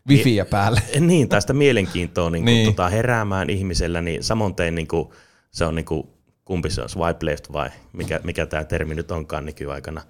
Wifiä 0.08 0.46
päälle. 0.46 0.82
niin, 1.00 1.30
tai 1.30 1.42
sitä 1.42 1.54
mielenkiintoa 1.54 2.30
niin 2.30 2.44
kuin, 2.44 2.54
Niin. 2.54 2.66
Tota, 2.66 2.90
heräämään 2.90 3.50
ihmisellä, 3.50 4.02
niin 4.02 4.24
samoin 4.24 4.56
tein 4.56 4.76
niin 4.76 4.88
kuin, 4.88 5.10
se 5.52 5.66
on 5.66 5.76
niin 5.76 5.86
kuin, 5.86 6.08
kumpi 6.46 6.70
se 6.70 6.82
on, 6.82 6.90
swipe 6.90 7.26
left 7.26 7.52
vai 7.52 7.70
mikä, 7.94 8.20
mikä 8.24 8.46
tämä 8.46 8.64
termi 8.64 8.96
nyt 8.96 9.12
onkaan 9.12 9.46
nykyaikana. 9.46 10.02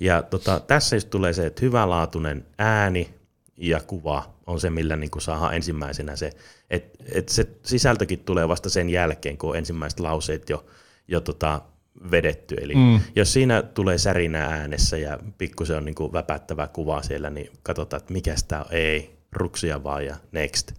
Ja 0.00 0.22
tota, 0.22 0.60
tässä 0.60 0.96
just 0.96 1.10
tulee 1.10 1.32
se, 1.32 1.46
että 1.46 1.60
hyvälaatuinen 1.64 2.46
ääni 2.58 3.14
ja 3.56 3.80
kuva 3.80 4.34
on 4.46 4.60
se, 4.60 4.70
millä 4.70 4.96
niin 4.96 5.10
kuin 5.10 5.22
saadaan 5.22 5.54
ensimmäisenä 5.54 6.16
se, 6.16 6.32
että 6.70 7.04
et 7.12 7.28
se 7.28 7.46
sisältökin 7.62 8.18
tulee 8.18 8.48
vasta 8.48 8.70
sen 8.70 8.90
jälkeen, 8.90 9.38
kun 9.38 9.50
on 9.50 9.56
ensimmäiset 9.56 10.00
lauseet 10.00 10.50
jo, 10.50 10.66
jo 11.08 11.20
tota, 11.20 11.60
vedetty. 12.10 12.56
Eli 12.60 12.74
mm. 12.74 13.00
jos 13.16 13.32
siinä 13.32 13.62
tulee 13.62 13.98
särinä 13.98 14.44
äänessä 14.44 14.96
ja 14.96 15.18
pikkusen 15.38 15.76
on 15.76 15.84
niin 15.84 15.94
kuin 15.94 16.12
väpättävä 16.12 16.68
kuva 16.68 17.02
siellä, 17.02 17.30
niin 17.30 17.50
katsotaan, 17.62 18.00
että 18.00 18.12
mikä 18.12 18.34
tämä 18.48 18.62
on. 18.62 18.66
Ei, 18.70 19.18
ruksia 19.32 19.84
vaan 19.84 20.06
ja 20.06 20.16
next. 20.32 20.72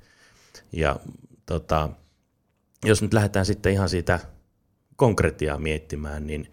Ja 0.72 1.00
tota, 1.46 1.90
jos 2.86 3.02
nyt 3.02 3.14
lähdetään 3.14 3.46
sitten 3.46 3.74
ihan 3.74 3.90
siitä 3.90 4.20
konkretiaa 4.96 5.58
miettimään, 5.58 6.28
niin, 6.28 6.52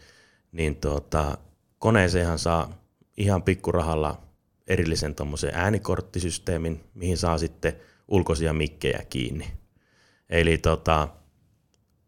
niin 0.53 0.77
tota, 0.77 1.39
koneeseenhan 1.79 2.39
saa 2.39 2.79
ihan 3.17 3.43
pikkurahalla 3.43 4.21
erillisen 4.67 5.15
tuommoisen 5.15 5.55
äänikorttisysteemin, 5.55 6.85
mihin 6.95 7.19
saa 7.19 7.39
sitten 7.39 7.73
ulkoisia 8.09 8.53
mikkejä 8.53 9.03
kiinni. 9.11 9.51
Eli 10.31 10.59
tota, 10.59 11.09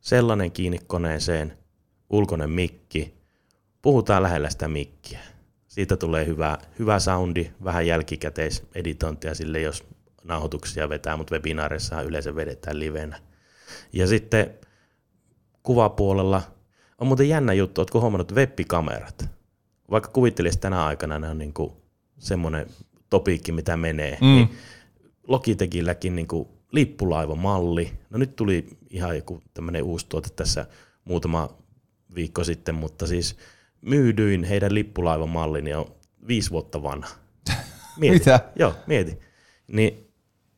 sellainen 0.00 0.52
kiinni 0.52 0.78
koneeseen, 0.86 1.58
ulkoinen 2.10 2.50
mikki, 2.50 3.14
puhutaan 3.82 4.22
lähellä 4.22 4.50
sitä 4.50 4.68
mikkiä. 4.68 5.20
Siitä 5.68 5.96
tulee 5.96 6.26
hyvä, 6.26 6.58
hyvä 6.78 6.98
soundi, 6.98 7.50
vähän 7.64 7.86
jälkikäteiseditointia 7.86 9.34
sille, 9.34 9.60
jos 9.60 9.84
nauhoituksia 10.24 10.88
vetää, 10.88 11.16
mutta 11.16 11.34
webinaareissa 11.34 12.02
yleensä 12.02 12.36
vedetään 12.36 12.80
livenä. 12.80 13.18
Ja 13.92 14.06
sitten 14.06 14.54
kuvapuolella 15.62 16.42
on 16.98 17.06
muuten 17.06 17.28
jännä 17.28 17.52
juttu, 17.52 17.80
oletko 17.80 18.00
huomannut 18.00 18.34
web-kamerat? 18.34 19.24
Vaikka 19.90 20.10
kuvittelisi 20.10 20.58
tänä 20.58 20.84
aikana 20.84 21.18
ne 21.18 21.28
on 21.28 21.38
niinku 21.38 21.82
semmoinen 22.18 22.66
topiikki, 23.10 23.52
mitä 23.52 23.76
menee, 23.76 24.18
mm. 24.20 24.26
niin 24.26 24.48
Logitechilläkin 25.28 26.16
niinku 26.16 26.48
lippulaivamalli. 26.72 27.92
No 28.10 28.18
nyt 28.18 28.36
tuli 28.36 28.68
ihan 28.90 29.16
joku 29.16 29.42
tämmöinen 29.54 29.82
uusi 29.82 30.06
tuote 30.08 30.28
tässä 30.36 30.66
muutama 31.04 31.59
viikko 32.14 32.44
sitten, 32.44 32.74
mutta 32.74 33.06
siis 33.06 33.36
myydyin 33.80 34.44
heidän 34.44 34.74
lippulaivamalli, 34.74 35.62
niin 35.62 35.76
on 35.76 35.94
viisi 36.28 36.50
vuotta 36.50 36.82
vanha. 36.82 37.08
Mieti. 37.98 38.18
Mitä? 38.18 38.40
Joo, 38.56 38.74
mieti. 38.86 39.18
Niin 39.72 40.10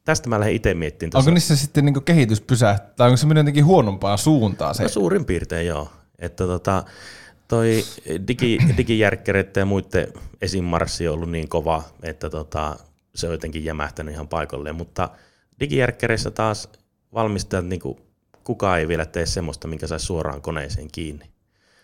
tästä 0.05 0.29
mä 0.29 0.41
lähdin 0.41 0.57
itse 0.57 0.75
miettimään. 0.75 1.19
Onko 1.19 1.31
niissä 1.31 1.57
sitten 1.57 1.85
niin 1.85 2.05
kehitys 2.05 2.41
pysähtyä, 2.41 2.95
tai 2.97 3.09
onko 3.09 3.17
se 3.17 3.27
mennyt 3.27 3.43
jotenkin 3.43 3.65
huonompaan 3.65 4.19
suuntaan 4.19 4.75
se? 4.75 4.83
No 4.83 4.89
suurin 4.89 5.25
piirtein 5.25 5.67
joo. 5.67 5.93
Että 6.19 6.47
tota, 6.47 6.85
toi 7.49 7.85
digi, 8.29 8.59
digijärkkäreiden 8.77 9.61
ja 9.61 9.67
muiden 9.67 10.09
esimarssi 10.43 11.09
on 11.09 11.15
ollut 11.15 11.31
niin 11.31 11.49
kova, 11.49 11.83
että 12.03 12.31
tota, 12.31 12.77
se 13.15 13.27
on 13.27 13.33
jotenkin 13.33 13.65
jämähtänyt 13.65 14.15
ihan 14.15 14.29
paikalleen. 14.29 14.77
Mutta 14.77 15.09
digijärkkäreissä 15.61 16.31
taas 16.31 16.69
valmistajat, 17.15 17.67
niin 17.67 17.81
kuin, 17.81 17.99
kukaan 18.45 18.79
ei 18.79 18.89
vielä 18.89 19.07
tee 19.07 19.27
semmoista, 19.27 19.69
minkä 19.69 19.87
saisi 19.87 20.07
suoraan 20.07 20.43
koneeseen 20.43 20.89
kiinni. 20.93 21.32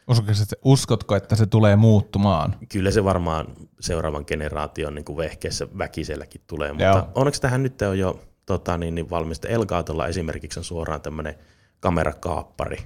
Uskotko, 0.08 0.32
että- 0.42 0.56
uskotko, 0.64 1.16
että 1.16 1.36
se 1.36 1.46
tulee 1.46 1.76
muuttumaan? 1.76 2.54
Kyllä 2.68 2.90
se 2.90 3.04
varmaan 3.04 3.46
seuraavan 3.80 4.24
generaation 4.26 4.94
niin 4.94 5.04
kuin 5.04 5.16
vehkeessä 5.16 5.68
väkiselläkin 5.78 6.40
tulee, 6.46 6.72
mutta 6.72 6.84
Joo. 6.84 7.08
onneksi 7.14 7.40
tähän 7.40 7.62
nyt 7.62 7.82
on 7.82 7.98
jo 7.98 8.20
tota, 8.46 8.78
niin, 8.78 8.94
niin 8.94 9.10
valmista. 9.10 9.48
Elgaatolla 9.48 10.06
esimerkiksi 10.06 10.60
on 10.60 10.64
suoraan 10.64 11.00
tämmöinen 11.00 11.34
kamerakaappari, 11.80 12.78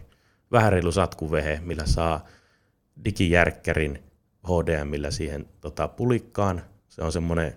vähän 0.53 0.73
reilu 0.73 0.93
satkuvehe, 0.93 1.61
millä 1.63 1.87
saa 1.87 2.25
digijärkkärin 3.05 4.03
HDMillä 4.45 5.11
siihen 5.11 5.47
tota, 5.61 5.89
pulikkaan. 5.89 6.63
Se 6.89 7.03
on 7.03 7.13
semmoinen 7.13 7.57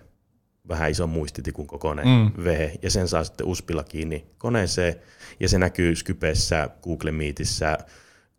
vähän 0.68 0.90
iso 0.90 1.06
muistitikun 1.06 1.66
kokoinen 1.66 2.08
mm. 2.08 2.44
vehe, 2.44 2.72
ja 2.82 2.90
sen 2.90 3.08
saa 3.08 3.24
sitten 3.24 3.46
uspilla 3.46 3.84
kiinni 3.84 4.26
koneeseen, 4.38 4.94
ja 5.40 5.48
se 5.48 5.58
näkyy 5.58 5.96
Skypessä, 5.96 6.70
Google 6.82 7.10
Meetissä, 7.10 7.78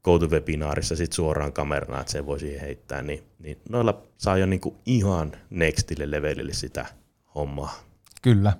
GoToWebinaarissa 0.08 0.96
sit 0.96 1.14
suoraan 1.14 1.54
kamerana, 1.54 2.00
että 2.00 2.12
se 2.12 2.26
voi 2.26 2.40
siihen 2.40 2.62
heittää, 2.62 3.02
niin, 3.02 3.24
niin 3.40 3.58
noilla 3.70 4.02
saa 4.18 4.38
jo 4.38 4.46
niinku 4.46 4.76
ihan 4.86 5.32
nextille 5.50 6.12
levelille 6.12 6.54
sitä 6.54 6.86
hommaa. 7.36 7.74
Kyllä. 8.22 8.54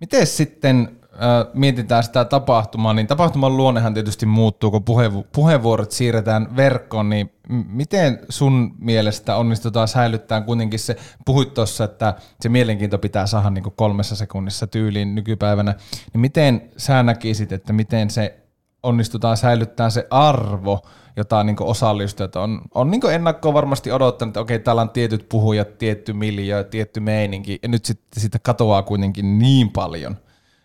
Miten 0.00 0.26
sitten 0.26 0.98
äh, 1.02 1.52
mietitään 1.54 2.04
sitä 2.04 2.24
tapahtumaa, 2.24 2.94
niin 2.94 3.06
tapahtuman 3.06 3.56
luonnehan 3.56 3.94
tietysti 3.94 4.26
muuttuu, 4.26 4.70
kun 4.70 4.84
puheenvu- 4.84 5.26
puheenvuorot 5.32 5.90
siirretään 5.90 6.56
verkkoon, 6.56 7.08
niin 7.08 7.32
miten 7.68 8.18
sun 8.28 8.74
mielestä 8.78 9.36
onnistutaan 9.36 9.88
säilyttämään 9.88 10.44
kuitenkin 10.44 10.78
se, 10.78 10.96
puhuit 11.24 11.54
tuossa, 11.54 11.84
että 11.84 12.14
se 12.40 12.48
mielenkiinto 12.48 12.98
pitää 12.98 13.26
saada 13.26 13.50
niin 13.50 13.64
kolmessa 13.76 14.16
sekunnissa 14.16 14.66
tyyliin 14.66 15.14
nykypäivänä, 15.14 15.74
niin 16.12 16.20
miten 16.20 16.70
sä 16.76 17.02
näkisit, 17.02 17.52
että 17.52 17.72
miten 17.72 18.10
se 18.10 18.45
onnistutaan 18.82 19.36
säilyttämään 19.36 19.90
se 19.90 20.06
arvo, 20.10 20.86
jota 21.16 21.44
niin 21.44 21.56
osallistujat 21.60 22.36
on, 22.36 22.60
on 22.74 22.90
niin 22.90 23.10
ennakkoon 23.10 23.54
varmasti 23.54 23.92
odottanut, 23.92 24.30
että 24.30 24.40
okei, 24.40 24.58
täällä 24.58 24.82
on 24.82 24.90
tietyt 24.90 25.28
puhujat, 25.28 25.78
tietty 25.78 26.12
miljö, 26.12 26.64
tietty 26.64 27.00
meininki, 27.00 27.58
ja 27.62 27.68
nyt 27.68 27.84
sitten 27.84 28.22
sitä 28.22 28.38
katoaa 28.38 28.82
kuitenkin 28.82 29.38
niin 29.38 29.72
paljon, 29.72 30.16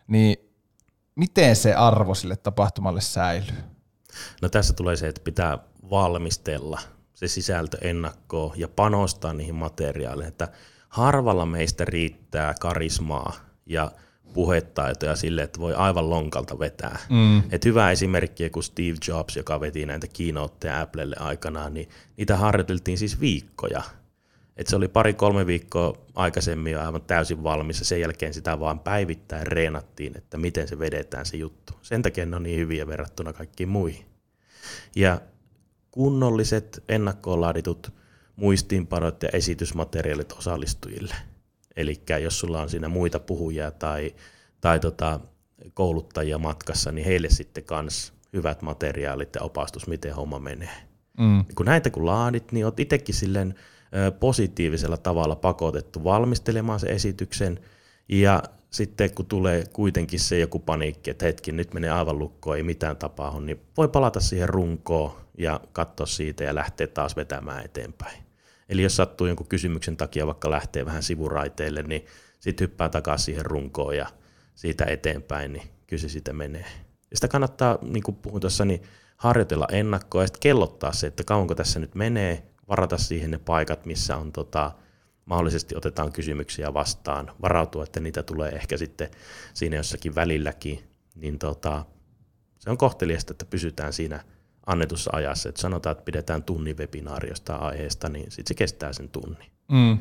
niin 0.07 0.37
miten 1.15 1.55
se 1.55 1.73
arvo 1.73 2.15
sille 2.15 2.35
tapahtumalle 2.35 3.01
säilyy? 3.01 3.57
No 4.41 4.49
tässä 4.49 4.73
tulee 4.73 4.95
se, 4.95 5.07
että 5.07 5.21
pitää 5.23 5.59
valmistella 5.89 6.81
se 7.13 7.27
sisältö 7.27 7.77
ennakkoon 7.81 8.53
ja 8.55 8.67
panostaa 8.67 9.33
niihin 9.33 9.55
materiaaleihin, 9.55 10.31
että 10.31 10.47
harvalla 10.89 11.45
meistä 11.45 11.85
riittää 11.85 12.53
karismaa 12.59 13.33
ja 13.65 13.91
puhetaitoja 14.33 15.15
sille, 15.15 15.41
että 15.41 15.59
voi 15.59 15.73
aivan 15.73 16.09
lonkalta 16.09 16.59
vetää. 16.59 16.99
Mm. 17.09 17.43
Et 17.51 17.65
hyvä 17.65 17.91
esimerkki, 17.91 18.49
kun 18.49 18.63
Steve 18.63 18.97
Jobs, 19.07 19.35
joka 19.35 19.59
veti 19.59 19.85
näitä 19.85 20.07
keynoteja 20.17 20.81
Applelle 20.81 21.15
aikanaan, 21.19 21.73
niin 21.73 21.89
niitä 22.17 22.37
harjoiteltiin 22.37 22.97
siis 22.97 23.19
viikkoja. 23.19 23.81
Et 24.57 24.67
se 24.67 24.75
oli 24.75 24.87
pari-kolme 24.87 25.47
viikkoa 25.47 25.97
aikaisemmin 26.15 26.73
jo 26.73 26.81
aivan 26.81 27.01
täysin 27.01 27.43
valmis 27.43 27.79
ja 27.79 27.85
sen 27.85 28.01
jälkeen 28.01 28.33
sitä 28.33 28.59
vaan 28.59 28.79
päivittäin 28.79 29.47
reenattiin, 29.47 30.17
että 30.17 30.37
miten 30.37 30.67
se 30.67 30.79
vedetään 30.79 31.25
se 31.25 31.37
juttu. 31.37 31.73
Sen 31.81 32.01
takia 32.01 32.25
ne 32.25 32.35
on 32.35 32.43
niin 32.43 32.59
hyviä 32.59 32.87
verrattuna 32.87 33.33
kaikkiin 33.33 33.69
muihin. 33.69 34.05
Ja 34.95 35.21
kunnolliset 35.91 36.83
ennakkoon 36.89 37.41
laaditut 37.41 37.93
muistiinpanot 38.35 39.23
ja 39.23 39.29
esitysmateriaalit 39.33 40.31
osallistujille– 40.31 41.15
Eli 41.75 42.01
jos 42.21 42.39
sulla 42.39 42.61
on 42.61 42.69
siinä 42.69 42.89
muita 42.89 43.19
puhujia 43.19 43.71
tai, 43.71 44.15
tai 44.61 44.79
tota, 44.79 45.19
kouluttajia 45.73 46.37
matkassa, 46.37 46.91
niin 46.91 47.05
heille 47.05 47.29
sitten 47.29 47.63
kans 47.63 48.13
hyvät 48.33 48.61
materiaalit 48.61 49.35
ja 49.35 49.41
opastus, 49.41 49.87
miten 49.87 50.15
homma 50.15 50.39
menee. 50.39 50.77
Mm. 51.17 51.45
Kun 51.55 51.65
näitä 51.65 51.89
kun 51.89 52.05
laadit, 52.05 52.51
niin 52.51 52.65
oot 52.65 52.79
itsekin 52.79 53.15
silleen 53.15 53.55
positiivisella 54.19 54.97
tavalla 54.97 55.35
pakotettu 55.35 56.03
valmistelemaan 56.03 56.79
se 56.79 56.87
esityksen, 56.87 57.59
ja 58.09 58.43
sitten 58.69 59.13
kun 59.13 59.25
tulee 59.25 59.63
kuitenkin 59.73 60.19
se 60.19 60.39
joku 60.39 60.59
paniikki, 60.59 61.09
että 61.09 61.25
hetki, 61.25 61.51
nyt 61.51 61.73
menee 61.73 61.89
aivan 61.89 62.19
lukkoon, 62.19 62.57
ei 62.57 62.63
mitään 62.63 62.97
tapahdu, 62.97 63.39
niin 63.39 63.61
voi 63.77 63.87
palata 63.87 64.19
siihen 64.19 64.49
runkoon 64.49 65.11
ja 65.37 65.59
katsoa 65.73 66.05
siitä 66.05 66.43
ja 66.43 66.55
lähteä 66.55 66.87
taas 66.87 67.15
vetämään 67.15 67.65
eteenpäin. 67.65 68.30
Eli 68.71 68.83
jos 68.83 68.95
sattuu 68.95 69.27
jonkun 69.27 69.47
kysymyksen 69.47 69.97
takia 69.97 70.27
vaikka 70.27 70.51
lähtee 70.51 70.85
vähän 70.85 71.03
sivuraiteille, 71.03 71.83
niin 71.83 72.05
sitten 72.39 72.67
hyppää 72.67 72.89
takaisin 72.89 73.25
siihen 73.25 73.45
runkoon 73.45 73.97
ja 73.97 74.07
siitä 74.55 74.85
eteenpäin, 74.85 75.53
niin 75.53 75.63
kyllä 75.87 76.01
se 76.01 76.09
siitä 76.09 76.33
menee. 76.33 76.65
Ja 77.11 77.17
sitä 77.17 77.27
kannattaa, 77.27 77.77
niin 77.81 78.03
kuin 78.03 78.15
puhuin 78.15 78.41
tuossa, 78.41 78.65
niin 78.65 78.81
harjoitella 79.17 79.67
ennakkoa 79.71 80.23
ja 80.23 80.27
sitten 80.27 80.41
kellottaa 80.41 80.93
se, 80.93 81.07
että 81.07 81.23
kauanko 81.23 81.55
tässä 81.55 81.79
nyt 81.79 81.95
menee, 81.95 82.43
varata 82.67 82.97
siihen 82.97 83.31
ne 83.31 83.37
paikat, 83.37 83.85
missä 83.85 84.17
on 84.17 84.31
tota, 84.31 84.71
mahdollisesti 85.25 85.75
otetaan 85.75 86.11
kysymyksiä 86.11 86.73
vastaan, 86.73 87.31
varautua, 87.41 87.83
että 87.83 87.99
niitä 87.99 88.23
tulee 88.23 88.49
ehkä 88.49 88.77
sitten 88.77 89.09
siinä 89.53 89.75
jossakin 89.75 90.15
välilläkin, 90.15 90.83
niin 91.15 91.39
tota, 91.39 91.85
se 92.59 92.69
on 92.69 92.77
kohteliasta, 92.77 93.33
että 93.33 93.45
pysytään 93.45 93.93
siinä 93.93 94.23
annetussa 94.65 95.11
ajassa. 95.13 95.49
Että 95.49 95.61
sanotaan, 95.61 95.91
että 95.91 96.03
pidetään 96.03 96.43
tunnin 96.43 96.77
webinaari 96.77 97.29
jostain 97.29 97.61
aiheesta, 97.61 98.09
niin 98.09 98.31
sitten 98.31 98.47
se 98.47 98.53
kestää 98.53 98.93
sen 98.93 99.09
tunnin. 99.09 99.51
Mm. 99.71 99.97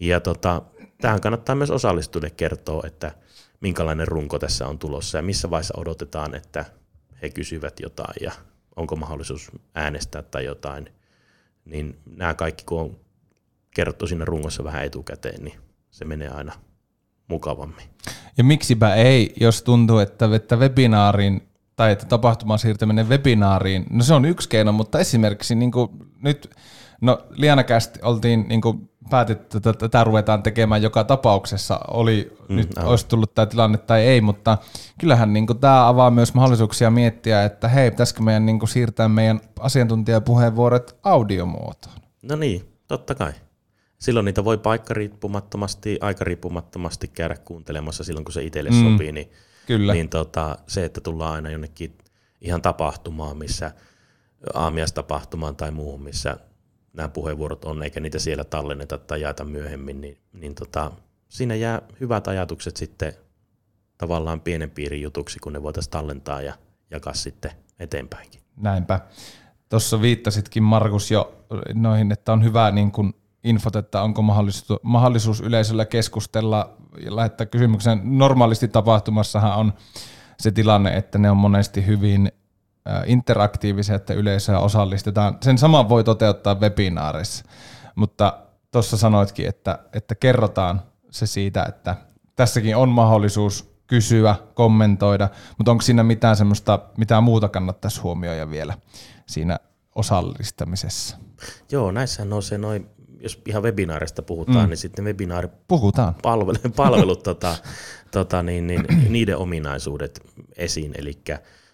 Ja 0.00 0.20
tota, 0.20 0.62
tähän 1.00 1.20
kannattaa 1.20 1.54
myös 1.54 1.70
osallistujille 1.70 2.30
kertoa, 2.30 2.82
että 2.86 3.12
minkälainen 3.60 4.08
runko 4.08 4.38
tässä 4.38 4.66
on 4.66 4.78
tulossa 4.78 5.18
ja 5.18 5.22
missä 5.22 5.50
vaiheessa 5.50 5.80
odotetaan, 5.80 6.34
että 6.34 6.64
he 7.22 7.30
kysyvät 7.30 7.80
jotain 7.80 8.14
ja 8.20 8.32
onko 8.76 8.96
mahdollisuus 8.96 9.50
äänestää 9.74 10.22
tai 10.22 10.44
jotain. 10.44 10.92
Niin 11.64 11.98
nämä 12.16 12.34
kaikki, 12.34 12.64
kun 12.64 12.80
on 12.80 12.96
kerrottu 13.74 14.06
siinä 14.06 14.24
rungossa 14.24 14.64
vähän 14.64 14.84
etukäteen, 14.84 15.44
niin 15.44 15.58
se 15.90 16.04
menee 16.04 16.28
aina 16.28 16.52
mukavammin. 17.28 17.86
Ja 18.38 18.44
miksipä 18.44 18.94
ei, 18.94 19.34
jos 19.40 19.62
tuntuu, 19.62 19.98
että, 19.98 20.28
että 20.34 20.56
webinaarin 20.56 21.49
tai 21.80 21.92
että 21.92 22.06
tapahtuman 22.06 22.58
siirtäminen 22.58 23.08
webinaariin, 23.08 23.86
no 23.90 24.02
se 24.02 24.14
on 24.14 24.24
yksi 24.24 24.48
keino, 24.48 24.72
mutta 24.72 24.98
esimerkiksi 24.98 25.54
niin 25.54 25.72
kuin 25.72 25.90
nyt, 26.22 26.50
no 27.00 27.18
Lianakästi 27.30 27.98
oltiin 28.02 28.48
niin 28.48 28.60
kuin 28.60 28.90
päätetty, 29.10 29.56
että 29.56 29.72
tätä 29.72 30.04
ruvetaan 30.04 30.42
tekemään 30.42 30.82
joka 30.82 31.04
tapauksessa, 31.04 31.80
oli 31.88 32.36
mm, 32.48 32.56
nyt 32.56 32.78
aivan. 32.78 32.90
olisi 32.90 33.06
tullut 33.06 33.34
tämä 33.34 33.46
tilanne 33.46 33.78
tai 33.78 34.00
ei, 34.00 34.20
mutta 34.20 34.58
kyllähän 34.98 35.32
niin 35.32 35.46
kuin 35.46 35.58
tämä 35.58 35.88
avaa 35.88 36.10
myös 36.10 36.34
mahdollisuuksia 36.34 36.90
miettiä, 36.90 37.44
että 37.44 37.68
hei, 37.68 37.90
pitäisikö 37.90 38.22
meidän 38.22 38.46
niin 38.46 38.58
kuin 38.58 38.68
siirtää 38.68 39.08
meidän 39.08 39.40
asiantuntijapuheenvuorot 39.60 40.96
audiomuotoon? 41.02 41.96
No 42.22 42.36
niin, 42.36 42.72
totta 42.88 43.14
kai. 43.14 43.32
Silloin 43.98 44.24
niitä 44.24 44.44
voi 44.44 44.58
paikkariippumattomasti, 44.58 45.98
aikariippumattomasti 46.00 47.08
käydä 47.08 47.36
kuuntelemassa 47.44 48.04
silloin, 48.04 48.24
kun 48.24 48.32
se 48.32 48.42
itselle 48.42 48.70
mm. 48.70 48.92
sopii, 48.92 49.12
niin 49.12 49.30
Kyllä. 49.66 49.92
Niin 49.92 50.08
tota, 50.08 50.58
se, 50.66 50.84
että 50.84 51.00
tullaan 51.00 51.34
aina 51.34 51.50
jonnekin 51.50 51.98
ihan 52.40 52.62
tapahtumaan, 52.62 53.36
missä 53.36 53.72
aamiastapahtumaan 54.54 55.56
tai 55.56 55.70
muuhun, 55.70 56.02
missä 56.02 56.36
nämä 56.92 57.08
puheenvuorot 57.08 57.64
on, 57.64 57.82
eikä 57.82 58.00
niitä 58.00 58.18
siellä 58.18 58.44
tallenneta 58.44 58.98
tai 58.98 59.20
jaeta 59.20 59.44
myöhemmin, 59.44 60.00
niin, 60.00 60.18
niin 60.32 60.54
tota, 60.54 60.92
siinä 61.28 61.54
jää 61.54 61.82
hyvät 62.00 62.28
ajatukset 62.28 62.76
sitten 62.76 63.12
tavallaan 63.98 64.40
pienen 64.40 64.70
piirin 64.70 65.02
jutuksi, 65.02 65.38
kun 65.38 65.52
ne 65.52 65.62
voitaisiin 65.62 65.90
tallentaa 65.90 66.42
ja 66.42 66.54
jakaa 66.90 67.14
sitten 67.14 67.50
eteenpäinkin. 67.78 68.40
Näinpä. 68.56 69.00
Tuossa 69.68 70.02
viittasitkin 70.02 70.62
Markus 70.62 71.10
jo 71.10 71.44
noihin, 71.74 72.12
että 72.12 72.32
on 72.32 72.44
hyvä 72.44 72.70
niin 72.70 72.92
kun 72.92 73.14
infot, 73.44 73.76
että 73.76 74.02
onko 74.02 74.22
mahdollisuus, 74.82 75.40
yleisöllä 75.40 75.84
keskustella 75.84 76.70
ja 77.04 77.16
lähettää 77.16 77.46
kysymyksen. 77.46 78.00
Normaalisti 78.04 78.68
tapahtumassahan 78.68 79.58
on 79.58 79.72
se 80.38 80.50
tilanne, 80.50 80.96
että 80.96 81.18
ne 81.18 81.30
on 81.30 81.36
monesti 81.36 81.86
hyvin 81.86 82.32
interaktiivisia, 83.06 83.94
että 83.94 84.14
yleisöä 84.14 84.58
osallistetaan. 84.58 85.38
Sen 85.42 85.58
saman 85.58 85.88
voi 85.88 86.04
toteuttaa 86.04 86.60
webinaarissa, 86.60 87.44
mutta 87.94 88.38
tuossa 88.70 88.96
sanoitkin, 88.96 89.48
että, 89.48 89.78
että 89.92 90.14
kerrotaan 90.14 90.82
se 91.10 91.26
siitä, 91.26 91.64
että 91.68 91.96
tässäkin 92.36 92.76
on 92.76 92.88
mahdollisuus 92.88 93.70
kysyä, 93.86 94.36
kommentoida, 94.54 95.28
mutta 95.58 95.70
onko 95.70 95.82
siinä 95.82 96.02
mitään 96.02 96.36
semmoista, 96.36 96.78
mitään 96.96 97.22
muuta 97.22 97.48
kannattaisi 97.48 98.00
huomioida 98.00 98.50
vielä 98.50 98.74
siinä 99.26 99.58
osallistamisessa? 99.94 101.16
Joo, 101.72 101.90
näissä 101.90 102.24
nousee 102.24 102.58
noin 102.58 102.90
jos 103.20 103.40
ihan 103.46 103.62
webinaarista 103.62 104.22
puhutaan, 104.22 104.64
mm. 104.64 104.68
niin 104.68 104.76
sitten 104.76 105.04
webinaari 105.04 105.48
puhutaan. 105.68 106.14
palvelut, 106.22 106.60
palvelut 106.76 107.22
tota, 107.22 107.56
tota, 108.10 108.42
niin, 108.42 108.66
niin, 108.66 108.84
niiden 109.08 109.36
ominaisuudet 109.36 110.20
esiin, 110.56 110.92
eli 110.98 111.18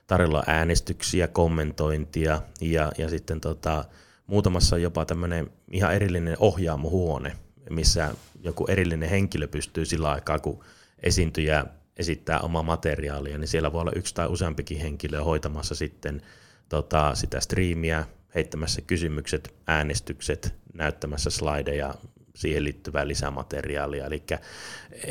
tarjolla 0.07 0.43
äänestyksiä, 0.47 1.29
kommentointia 1.29 2.43
ja, 2.61 2.93
ja 2.99 3.09
sitten 3.09 3.41
tota, 3.41 3.85
muutamassa 4.27 4.79
jopa 4.79 5.05
tämmöinen 5.05 5.51
ihan 5.71 5.95
erillinen 5.95 6.37
ohjaamohuone, 6.41 7.33
missä 7.71 8.11
joku 8.43 8.67
erillinen 8.69 9.09
henkilö 9.09 9.49
pystyy 9.49 9.85
sillä 9.85 10.11
aikaa, 10.11 10.39
kun 10.39 10.65
esiintyjä 11.03 11.67
esittää 11.97 12.41
omaa 12.41 12.63
materiaalia, 12.63 13.39
niin 13.39 13.49
siellä 13.49 13.73
voi 13.73 13.81
olla 13.81 13.93
yksi 13.97 14.15
tai 14.15 14.27
useampikin 14.27 14.79
henkilö 14.79 15.25
hoitamassa 15.25 15.75
sitten 15.75 16.23
tota, 16.69 17.15
sitä 17.15 17.41
striimiä, 17.41 18.05
heittämässä 18.37 18.81
kysymykset, 18.81 19.55
äänestykset, 19.67 20.55
näyttämässä 20.75 21.31
slideja, 21.31 21.95
siihen 22.35 22.65
liittyvää 22.65 23.09
lisämateriaalia. 23.09 24.07
Eli 24.07 24.23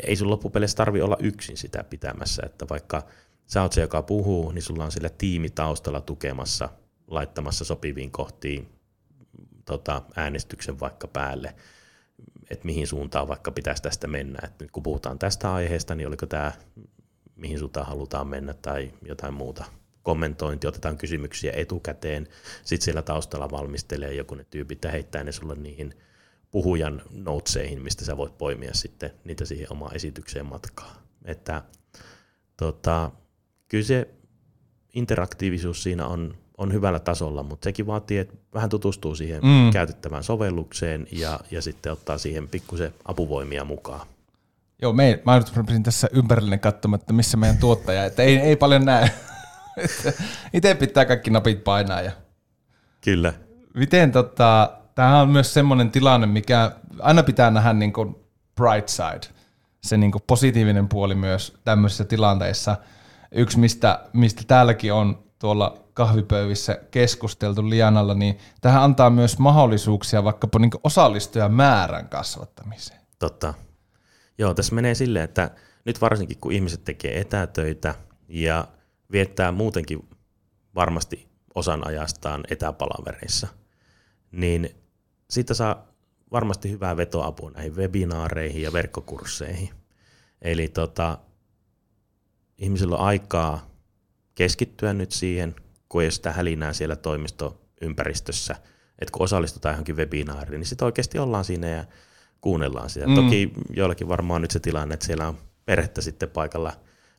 ei 0.06 0.16
sun 0.16 0.30
loppupeleissä 0.30 0.76
tarvi 0.76 1.00
olla 1.00 1.16
yksin 1.20 1.56
sitä 1.56 1.84
pitämässä, 1.84 2.42
että 2.46 2.66
vaikka 2.70 3.06
sä 3.46 3.62
oot 3.62 3.72
se, 3.72 3.80
joka 3.80 4.02
puhuu, 4.02 4.50
niin 4.50 4.62
sulla 4.62 4.84
on 4.84 4.92
sillä 4.92 5.08
tiimi 5.08 5.50
taustalla 5.50 6.00
tukemassa, 6.00 6.68
laittamassa 7.06 7.64
sopiviin 7.64 8.10
kohtiin 8.10 8.68
tota, 9.64 10.02
äänestyksen 10.16 10.80
vaikka 10.80 11.08
päälle, 11.08 11.54
että 12.50 12.66
mihin 12.66 12.86
suuntaan 12.86 13.28
vaikka 13.28 13.50
pitäisi 13.50 13.82
tästä 13.82 14.06
mennä. 14.06 14.38
Et 14.42 14.60
nyt 14.60 14.70
kun 14.70 14.82
puhutaan 14.82 15.18
tästä 15.18 15.54
aiheesta, 15.54 15.94
niin 15.94 16.08
oliko 16.08 16.26
tämä, 16.26 16.52
mihin 17.36 17.58
suuntaan 17.58 17.86
halutaan 17.86 18.28
mennä 18.28 18.54
tai 18.54 18.92
jotain 19.02 19.34
muuta 19.34 19.64
kommentointi, 20.06 20.66
otetaan 20.66 20.98
kysymyksiä 20.98 21.52
etukäteen, 21.56 22.28
sitten 22.64 22.84
siellä 22.84 23.02
taustalla 23.02 23.50
valmistelee 23.50 24.14
joku 24.14 24.34
ne 24.34 24.46
tyypit 24.50 24.84
ja 24.84 24.90
heittää 24.90 25.24
ne 25.24 25.32
sulle 25.32 25.54
niihin 25.54 25.94
puhujan 26.50 27.02
noteseihin, 27.10 27.82
mistä 27.82 28.04
sä 28.04 28.16
voit 28.16 28.38
poimia 28.38 28.74
sitten 28.74 29.10
niitä 29.24 29.44
siihen 29.44 29.72
omaan 29.72 29.96
esitykseen 29.96 30.46
matkaa. 30.46 31.02
Että 31.24 31.62
tota, 32.56 33.10
kyllä 33.68 33.84
se 33.84 34.08
interaktiivisuus 34.94 35.82
siinä 35.82 36.06
on, 36.06 36.34
on 36.58 36.72
hyvällä 36.72 37.00
tasolla, 37.00 37.42
mutta 37.42 37.64
sekin 37.64 37.86
vaatii, 37.86 38.18
että 38.18 38.34
vähän 38.54 38.68
tutustuu 38.68 39.14
siihen 39.14 39.42
mm. 39.42 39.70
käytettävään 39.72 40.24
sovellukseen 40.24 41.06
ja, 41.12 41.40
ja 41.50 41.62
sitten 41.62 41.92
ottaa 41.92 42.18
siihen 42.18 42.48
pikkusen 42.48 42.94
apuvoimia 43.04 43.64
mukaan. 43.64 44.06
Joo, 44.82 44.92
me, 44.92 45.22
mä 45.24 45.38
nyt 45.38 45.82
tässä 45.82 46.08
ympärillinen 46.12 46.60
katsomatta, 46.60 47.12
missä 47.12 47.36
meidän 47.36 47.58
tuottaja, 47.58 48.04
että 48.04 48.22
ei, 48.22 48.36
ei 48.36 48.56
paljon 48.56 48.84
näe. 48.84 49.10
Itse 50.52 50.74
pitää 50.74 51.04
kaikki 51.04 51.30
napit 51.30 51.64
painaa. 51.64 52.00
Ja... 52.00 52.12
Kyllä. 53.00 53.32
Miten 53.74 54.12
tota, 54.12 54.70
tämähän 54.94 55.20
on 55.20 55.30
myös 55.30 55.54
semmoinen 55.54 55.90
tilanne, 55.90 56.26
mikä 56.26 56.70
aina 57.00 57.22
pitää 57.22 57.50
nähdä 57.50 57.72
niin 57.72 57.92
kuin 57.92 58.16
bright 58.54 58.88
side, 58.88 59.34
se 59.82 59.96
niin 59.96 60.12
kuin 60.12 60.22
positiivinen 60.26 60.88
puoli 60.88 61.14
myös 61.14 61.56
tämmöisissä 61.64 62.04
tilanteissa. 62.04 62.76
Yksi, 63.32 63.58
mistä, 63.58 64.00
mistä 64.12 64.42
täälläkin 64.46 64.92
on 64.92 65.24
tuolla 65.38 65.78
kahvipöyvissä 65.94 66.78
keskusteltu 66.90 67.70
Lianalla, 67.70 68.14
niin 68.14 68.38
tähän 68.60 68.82
antaa 68.82 69.10
myös 69.10 69.38
mahdollisuuksia 69.38 70.24
vaikkapa 70.24 70.58
niin 70.58 70.70
osallistujamäärän 70.84 72.08
kasvattamiseen. 72.08 73.00
Totta. 73.18 73.54
Joo, 74.38 74.54
tässä 74.54 74.74
menee 74.74 74.94
silleen, 74.94 75.24
että 75.24 75.50
nyt 75.84 76.00
varsinkin 76.00 76.38
kun 76.40 76.52
ihmiset 76.52 76.84
tekee 76.84 77.20
etätöitä 77.20 77.94
ja 78.28 78.68
viettää 79.12 79.52
muutenkin 79.52 80.08
varmasti 80.74 81.28
osan 81.54 81.86
ajastaan 81.86 82.44
etäpalavereissa, 82.50 83.48
niin 84.32 84.70
siitä 85.30 85.54
saa 85.54 85.86
varmasti 86.32 86.70
hyvää 86.70 86.96
vetoapua 86.96 87.50
näihin 87.50 87.76
webinaareihin 87.76 88.62
ja 88.62 88.72
verkkokursseihin. 88.72 89.70
Eli 90.42 90.68
tota, 90.68 91.18
ihmisillä 92.58 92.96
on 92.96 93.02
aikaa 93.02 93.70
keskittyä 94.34 94.92
nyt 94.92 95.12
siihen, 95.12 95.54
kun 95.88 96.02
ei 96.02 96.06
ole 96.06 96.10
sitä 96.10 96.32
hälinää 96.32 96.72
siellä 96.72 96.96
toimistoympäristössä, 96.96 98.56
että 98.98 99.12
kun 99.12 99.22
osallistutaan 99.22 99.72
johonkin 99.72 99.96
webinaariin, 99.96 100.60
niin 100.60 100.66
sitten 100.66 100.86
oikeasti 100.86 101.18
ollaan 101.18 101.44
siinä 101.44 101.68
ja 101.68 101.84
kuunnellaan 102.40 102.90
sitä. 102.90 103.06
Mm. 103.06 103.14
Toki 103.14 103.52
joillakin 103.70 104.08
varmaan 104.08 104.42
nyt 104.42 104.50
se 104.50 104.60
tilanne, 104.60 104.94
että 104.94 105.06
siellä 105.06 105.28
on 105.28 105.38
perhettä 105.64 106.00
sitten 106.00 106.30
paikalla 106.30 106.72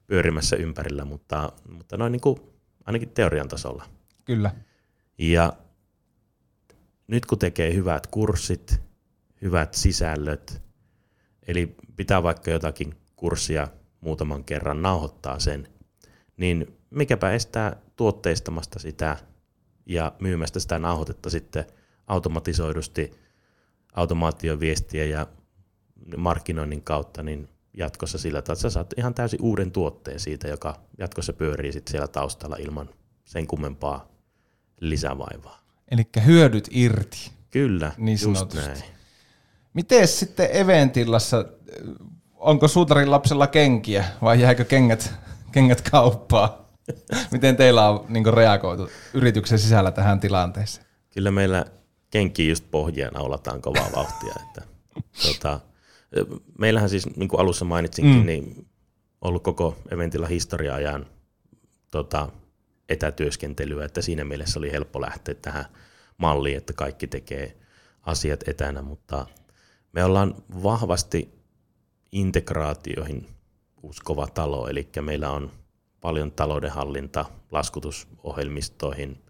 pyörimässä 0.08 0.56
ympärillä, 0.56 1.06
mutta, 1.06 1.52
mutta 1.70 1.98
noin 1.98 2.12
niin 2.12 2.22
kuin 2.22 2.40
ainakin 2.86 3.10
teorian 3.10 3.48
tasolla. 3.48 3.86
Kyllä. 4.26 4.52
Ja 5.18 5.54
nyt 7.08 7.26
kun 7.26 7.40
tekee 7.40 7.74
hyvät 7.74 8.08
kurssit, 8.08 8.82
hyvät 9.42 9.74
sisällöt, 9.74 10.62
eli 11.48 11.76
pitää 11.96 12.24
vaikka 12.24 12.52
jotakin 12.52 12.96
kurssia 13.16 13.68
muutaman 14.02 14.44
kerran 14.44 14.82
nauhoittaa 14.82 15.40
sen, 15.40 15.68
niin 16.38 16.78
mikäpä 16.90 17.32
estää 17.32 17.76
tuotteistamasta 17.96 18.80
sitä 18.80 19.18
ja 19.86 20.12
myymästä 20.20 20.60
sitä 20.60 20.80
nauhoitetta 20.80 21.30
sitten 21.30 21.66
automatisoidusti 22.08 23.12
automaatioviestiä 23.94 25.06
ja 25.06 25.28
markkinoinnin 26.18 26.84
kautta 26.84 27.24
niin 27.24 27.50
jatkossa 27.78 28.18
sillä 28.18 28.42
tavalla, 28.42 28.54
että 28.54 28.62
sä 28.62 28.70
saat 28.70 28.94
ihan 28.98 29.14
täysin 29.14 29.42
uuden 29.42 29.72
tuotteen 29.72 30.20
siitä, 30.20 30.48
joka 30.48 30.80
jatkossa 30.98 31.34
pyörii 31.34 31.72
sitten 31.72 31.92
siellä 31.92 32.08
taustalla 32.08 32.56
ilman 32.60 32.90
sen 33.26 33.48
kummempaa 33.48 34.08
lisävaivaa. 34.80 35.60
Eli 35.92 36.08
hyödyt 36.26 36.68
irti. 36.72 37.32
Kyllä, 37.52 37.92
niin 37.98 38.18
just 38.22 38.54
näin. 38.54 38.78
Miten 39.74 40.08
sitten 40.08 40.50
Eventillassa, 40.52 41.46
onko 42.36 42.68
suutarin 42.68 43.12
lapsella 43.12 43.48
kenkiä 43.48 44.06
vai 44.22 44.42
jääkö 44.42 44.66
kengät, 44.66 45.14
kengät 45.52 45.90
kauppaa? 45.90 46.68
Miten 47.32 47.56
teillä 47.56 47.90
on 47.90 48.06
niin 48.10 48.34
reagoitu 48.34 48.90
yrityksen 49.14 49.60
sisällä 49.60 49.92
tähän 49.92 50.20
tilanteeseen? 50.20 50.86
Kyllä 51.10 51.32
meillä 51.32 51.66
kenki 52.12 52.50
just 52.50 52.72
pohjia 52.72 53.12
naulataan 53.12 53.62
kovaa 53.62 53.90
vauhtia. 53.96 54.34
Että, 54.48 54.62
tota, 55.28 55.60
meillähän 56.60 56.90
siis, 56.90 57.16
niin 57.16 57.30
kuin 57.30 57.40
alussa 57.40 57.66
mainitsinkin, 57.66 58.20
mm. 58.20 58.26
niin 58.26 58.68
ollut 59.22 59.44
koko 59.44 59.78
Eventillä 59.92 60.28
historia-ajan 60.28 61.06
tota, 61.92 62.30
etätyöskentelyä, 62.90 63.86
että 63.86 64.02
siinä 64.02 64.26
mielessä 64.26 64.60
oli 64.60 64.72
helppo 64.72 65.02
lähteä 65.02 65.36
tähän 65.36 65.66
malliin, 66.18 66.58
että 66.58 66.74
kaikki 66.74 67.08
tekee 67.08 67.58
asiat 68.02 68.48
etänä, 68.48 68.82
mutta 68.82 69.28
me 69.94 70.04
ollaan 70.04 70.36
vahvasti 70.64 71.30
integraatioihin 72.12 73.28
uskova 73.84 74.28
talo, 74.28 74.68
eli 74.68 74.90
meillä 75.02 75.32
on 75.32 75.52
paljon 76.02 76.32
taloudenhallinta 76.32 77.26
laskutusohjelmistoihin, 77.52 79.24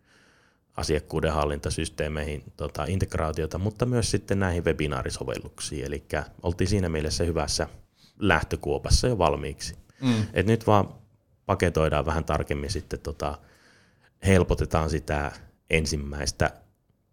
asiakkuuden 0.78 1.34
hallintasysteemeihin 1.34 2.44
tota, 2.58 2.86
integraatiota, 2.86 3.58
mutta 3.58 3.86
myös 3.86 4.12
sitten 4.12 4.40
näihin 4.40 4.66
webinaarisovelluksiin. 4.66 5.86
Eli 5.86 6.04
oltiin 6.44 6.68
siinä 6.68 6.90
mielessä 6.90 7.24
hyvässä 7.24 7.68
lähtökuopassa 8.20 9.08
jo 9.08 9.18
valmiiksi. 9.18 9.76
Mm. 10.02 10.28
Et 10.34 10.46
nyt 10.46 10.68
vaan 10.68 10.94
paketoidaan 11.46 12.06
vähän 12.06 12.26
tarkemmin 12.26 12.70
sitten, 12.70 13.00
tota, 13.00 13.38
helpotetaan 14.26 14.90
sitä 14.90 15.32
ensimmäistä 15.70 16.52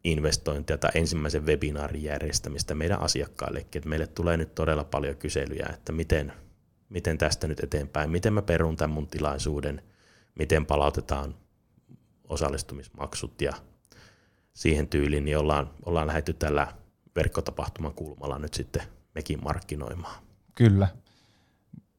investointia 0.05 0.79
tai 0.79 0.91
ensimmäisen 0.95 1.47
webinaarin 1.47 2.03
järjestämistä 2.03 2.75
meidän 2.75 3.01
asiakkaillekin. 3.01 3.83
Et 3.83 3.85
meille 3.85 4.07
tulee 4.07 4.37
nyt 4.37 4.55
todella 4.55 4.85
paljon 4.85 5.17
kyselyjä, 5.17 5.67
että 5.75 5.93
miten, 5.93 6.33
miten 6.89 7.19
tästä 7.19 7.49
nyt 7.49 7.61
eteenpäin, 7.61 8.11
miten 8.11 8.33
mä 8.33 8.43
perun 8.43 8.77
tämän 8.77 8.95
mun 8.95 9.07
tilaisuuden, 9.07 9.83
miten 10.35 10.67
palautetaan 10.67 11.35
osallistumismaksut 12.29 13.41
ja 13.41 13.53
siihen 14.55 14.89
tyyliin, 14.89 15.25
niin 15.25 15.39
ollaan, 15.39 15.71
ollaan 15.87 16.07
lähdetty 16.07 16.33
tällä 16.33 16.67
verkkotapahtuman 17.17 17.95
kulmalla 17.95 18.39
nyt 18.39 18.55
sitten 18.55 18.83
mekin 19.15 19.45
markkinoimaan. 19.45 20.15
Kyllä. 20.55 20.89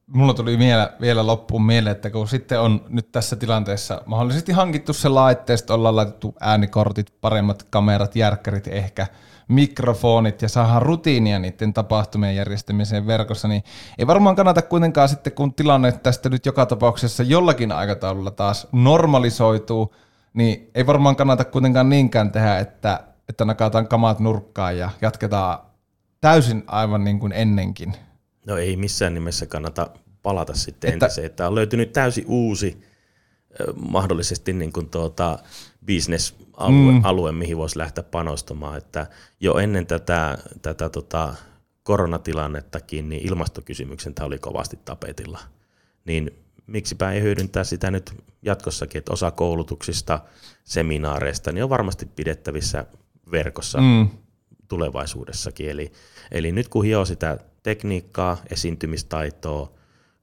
Mulla 0.07 0.33
tuli 0.33 0.59
vielä, 0.59 0.93
vielä 1.01 1.27
loppuun 1.27 1.65
mieleen, 1.65 1.95
että 1.95 2.09
kun 2.09 2.27
sitten 2.27 2.59
on 2.59 2.85
nyt 2.89 3.11
tässä 3.11 3.35
tilanteessa 3.35 4.01
mahdollisesti 4.05 4.51
hankittu 4.51 4.93
se 4.93 5.09
laitteisto, 5.09 5.73
ollaan 5.73 5.95
laitettu 5.95 6.35
äänikortit, 6.39 7.13
paremmat 7.21 7.63
kamerat, 7.63 8.15
järkkärit 8.15 8.67
ehkä, 8.67 9.07
mikrofonit 9.47 10.41
ja 10.41 10.49
saadaan 10.49 10.81
rutiinia 10.81 11.39
niiden 11.39 11.73
tapahtumien 11.73 12.35
järjestämiseen 12.35 13.07
verkossa, 13.07 13.47
niin 13.47 13.63
ei 13.97 14.07
varmaan 14.07 14.35
kannata 14.35 14.61
kuitenkaan 14.61 15.09
sitten, 15.09 15.33
kun 15.33 15.53
tilanne 15.53 15.91
tästä 15.91 16.29
nyt 16.29 16.45
joka 16.45 16.65
tapauksessa 16.65 17.23
jollakin 17.23 17.71
aikataululla 17.71 18.31
taas 18.31 18.67
normalisoituu, 18.71 19.95
niin 20.36 20.71
ei 20.76 20.86
varmaan 20.86 21.15
kannata 21.15 21.45
kuitenkaan 21.45 21.89
niinkään 21.89 22.32
tehdä, 22.32 22.60
että, 22.60 23.04
että 23.30 23.45
nakataan 23.45 23.88
kamat 23.88 24.19
nurkkaan 24.19 24.78
ja 24.78 24.89
jatketaan 25.02 25.60
täysin 26.21 26.63
aivan 26.67 27.04
niin 27.04 27.19
kuin 27.19 27.32
ennenkin. 27.32 27.93
No 28.48 28.58
ei 28.58 28.78
missään 28.78 29.13
nimessä 29.13 29.45
kannata 29.45 29.89
palata 30.24 30.54
sitten 30.54 30.93
että, 30.93 31.06
entiseen, 31.06 31.26
että 31.26 31.48
on 31.48 31.56
löytynyt 31.56 31.93
täysin 31.93 32.26
uusi 32.28 32.82
mahdollisesti 33.76 34.54
niin 34.54 34.74
kuin 34.74 34.89
tuota, 34.89 35.39
business-alue, 35.88 36.91
mm. 36.91 37.06
alue, 37.06 37.32
mihin 37.32 37.58
voisi 37.58 37.80
lähteä 37.80 38.04
panostamaan. 38.04 38.78
Että 38.78 39.08
jo 39.39 39.58
ennen 39.58 39.88
tätä, 39.88 40.38
tätä 40.62 40.89
tota, 40.89 41.36
koronatilannettakin, 41.84 43.10
niin 43.10 43.28
ilmastokysymyksen 43.28 44.13
tämä 44.13 44.28
oli 44.28 44.39
kovasti 44.39 44.80
tapetilla. 44.86 45.39
Niin 46.06 46.44
miksipä 46.67 47.12
ei 47.12 47.21
hyödyntää 47.21 47.63
sitä 47.63 47.91
nyt 47.91 48.13
jatkossakin, 48.41 48.99
että 48.99 49.13
osa 49.13 49.32
koulutuksista, 49.32 50.19
seminaareista, 50.63 51.51
niin 51.51 51.63
on 51.63 51.69
varmasti 51.69 52.06
pidettävissä 52.06 52.86
verkossa 53.32 53.82
mm. 53.82 54.10
tulevaisuudessakin. 54.67 55.69
Eli, 55.69 55.91
eli 56.32 56.51
nyt 56.51 56.67
kun 56.67 56.86
hioo 56.86 57.06
sitä 57.06 57.38
tekniikkaa, 57.63 58.38
esiintymistaitoa 58.49 59.71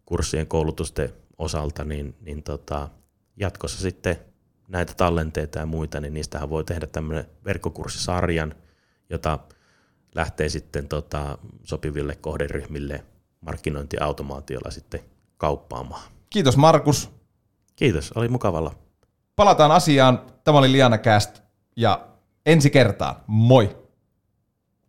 kurssien 0.07 0.47
koulutusten 0.47 1.13
osalta, 1.39 1.85
niin, 1.85 2.15
niin 2.21 2.43
tota, 2.43 2.89
jatkossa 3.37 3.81
sitten 3.81 4.17
näitä 4.69 4.95
tallenteita 4.95 5.59
ja 5.59 5.67
muita, 5.67 6.01
niin 6.01 6.15
niistähän 6.15 6.51
voi 6.51 6.65
tehdä 6.65 6.87
tämmöinen 6.87 7.25
verkkokurssisarjan, 7.45 8.55
jota 9.11 9.39
lähtee 10.15 10.49
sitten 10.49 10.89
tota, 10.89 11.39
sopiville 11.63 12.17
kohderyhmille 12.17 13.05
markkinointiautomaatiolla 13.41 14.71
sitten 14.71 15.01
kauppaamaan. 15.37 16.13
Kiitos 16.33 16.57
Markus. 16.57 17.11
Kiitos, 17.77 18.13
oli 18.13 18.29
mukavalla. 18.29 18.75
Palataan 19.37 19.71
asiaan. 19.71 20.21
Tämä 20.45 20.59
oli 20.59 20.73
Liana 20.73 20.99
Cast 20.99 21.43
ja 21.77 22.07
ensi 22.47 22.71
kertaan. 22.71 23.17
Moi! 23.27 23.82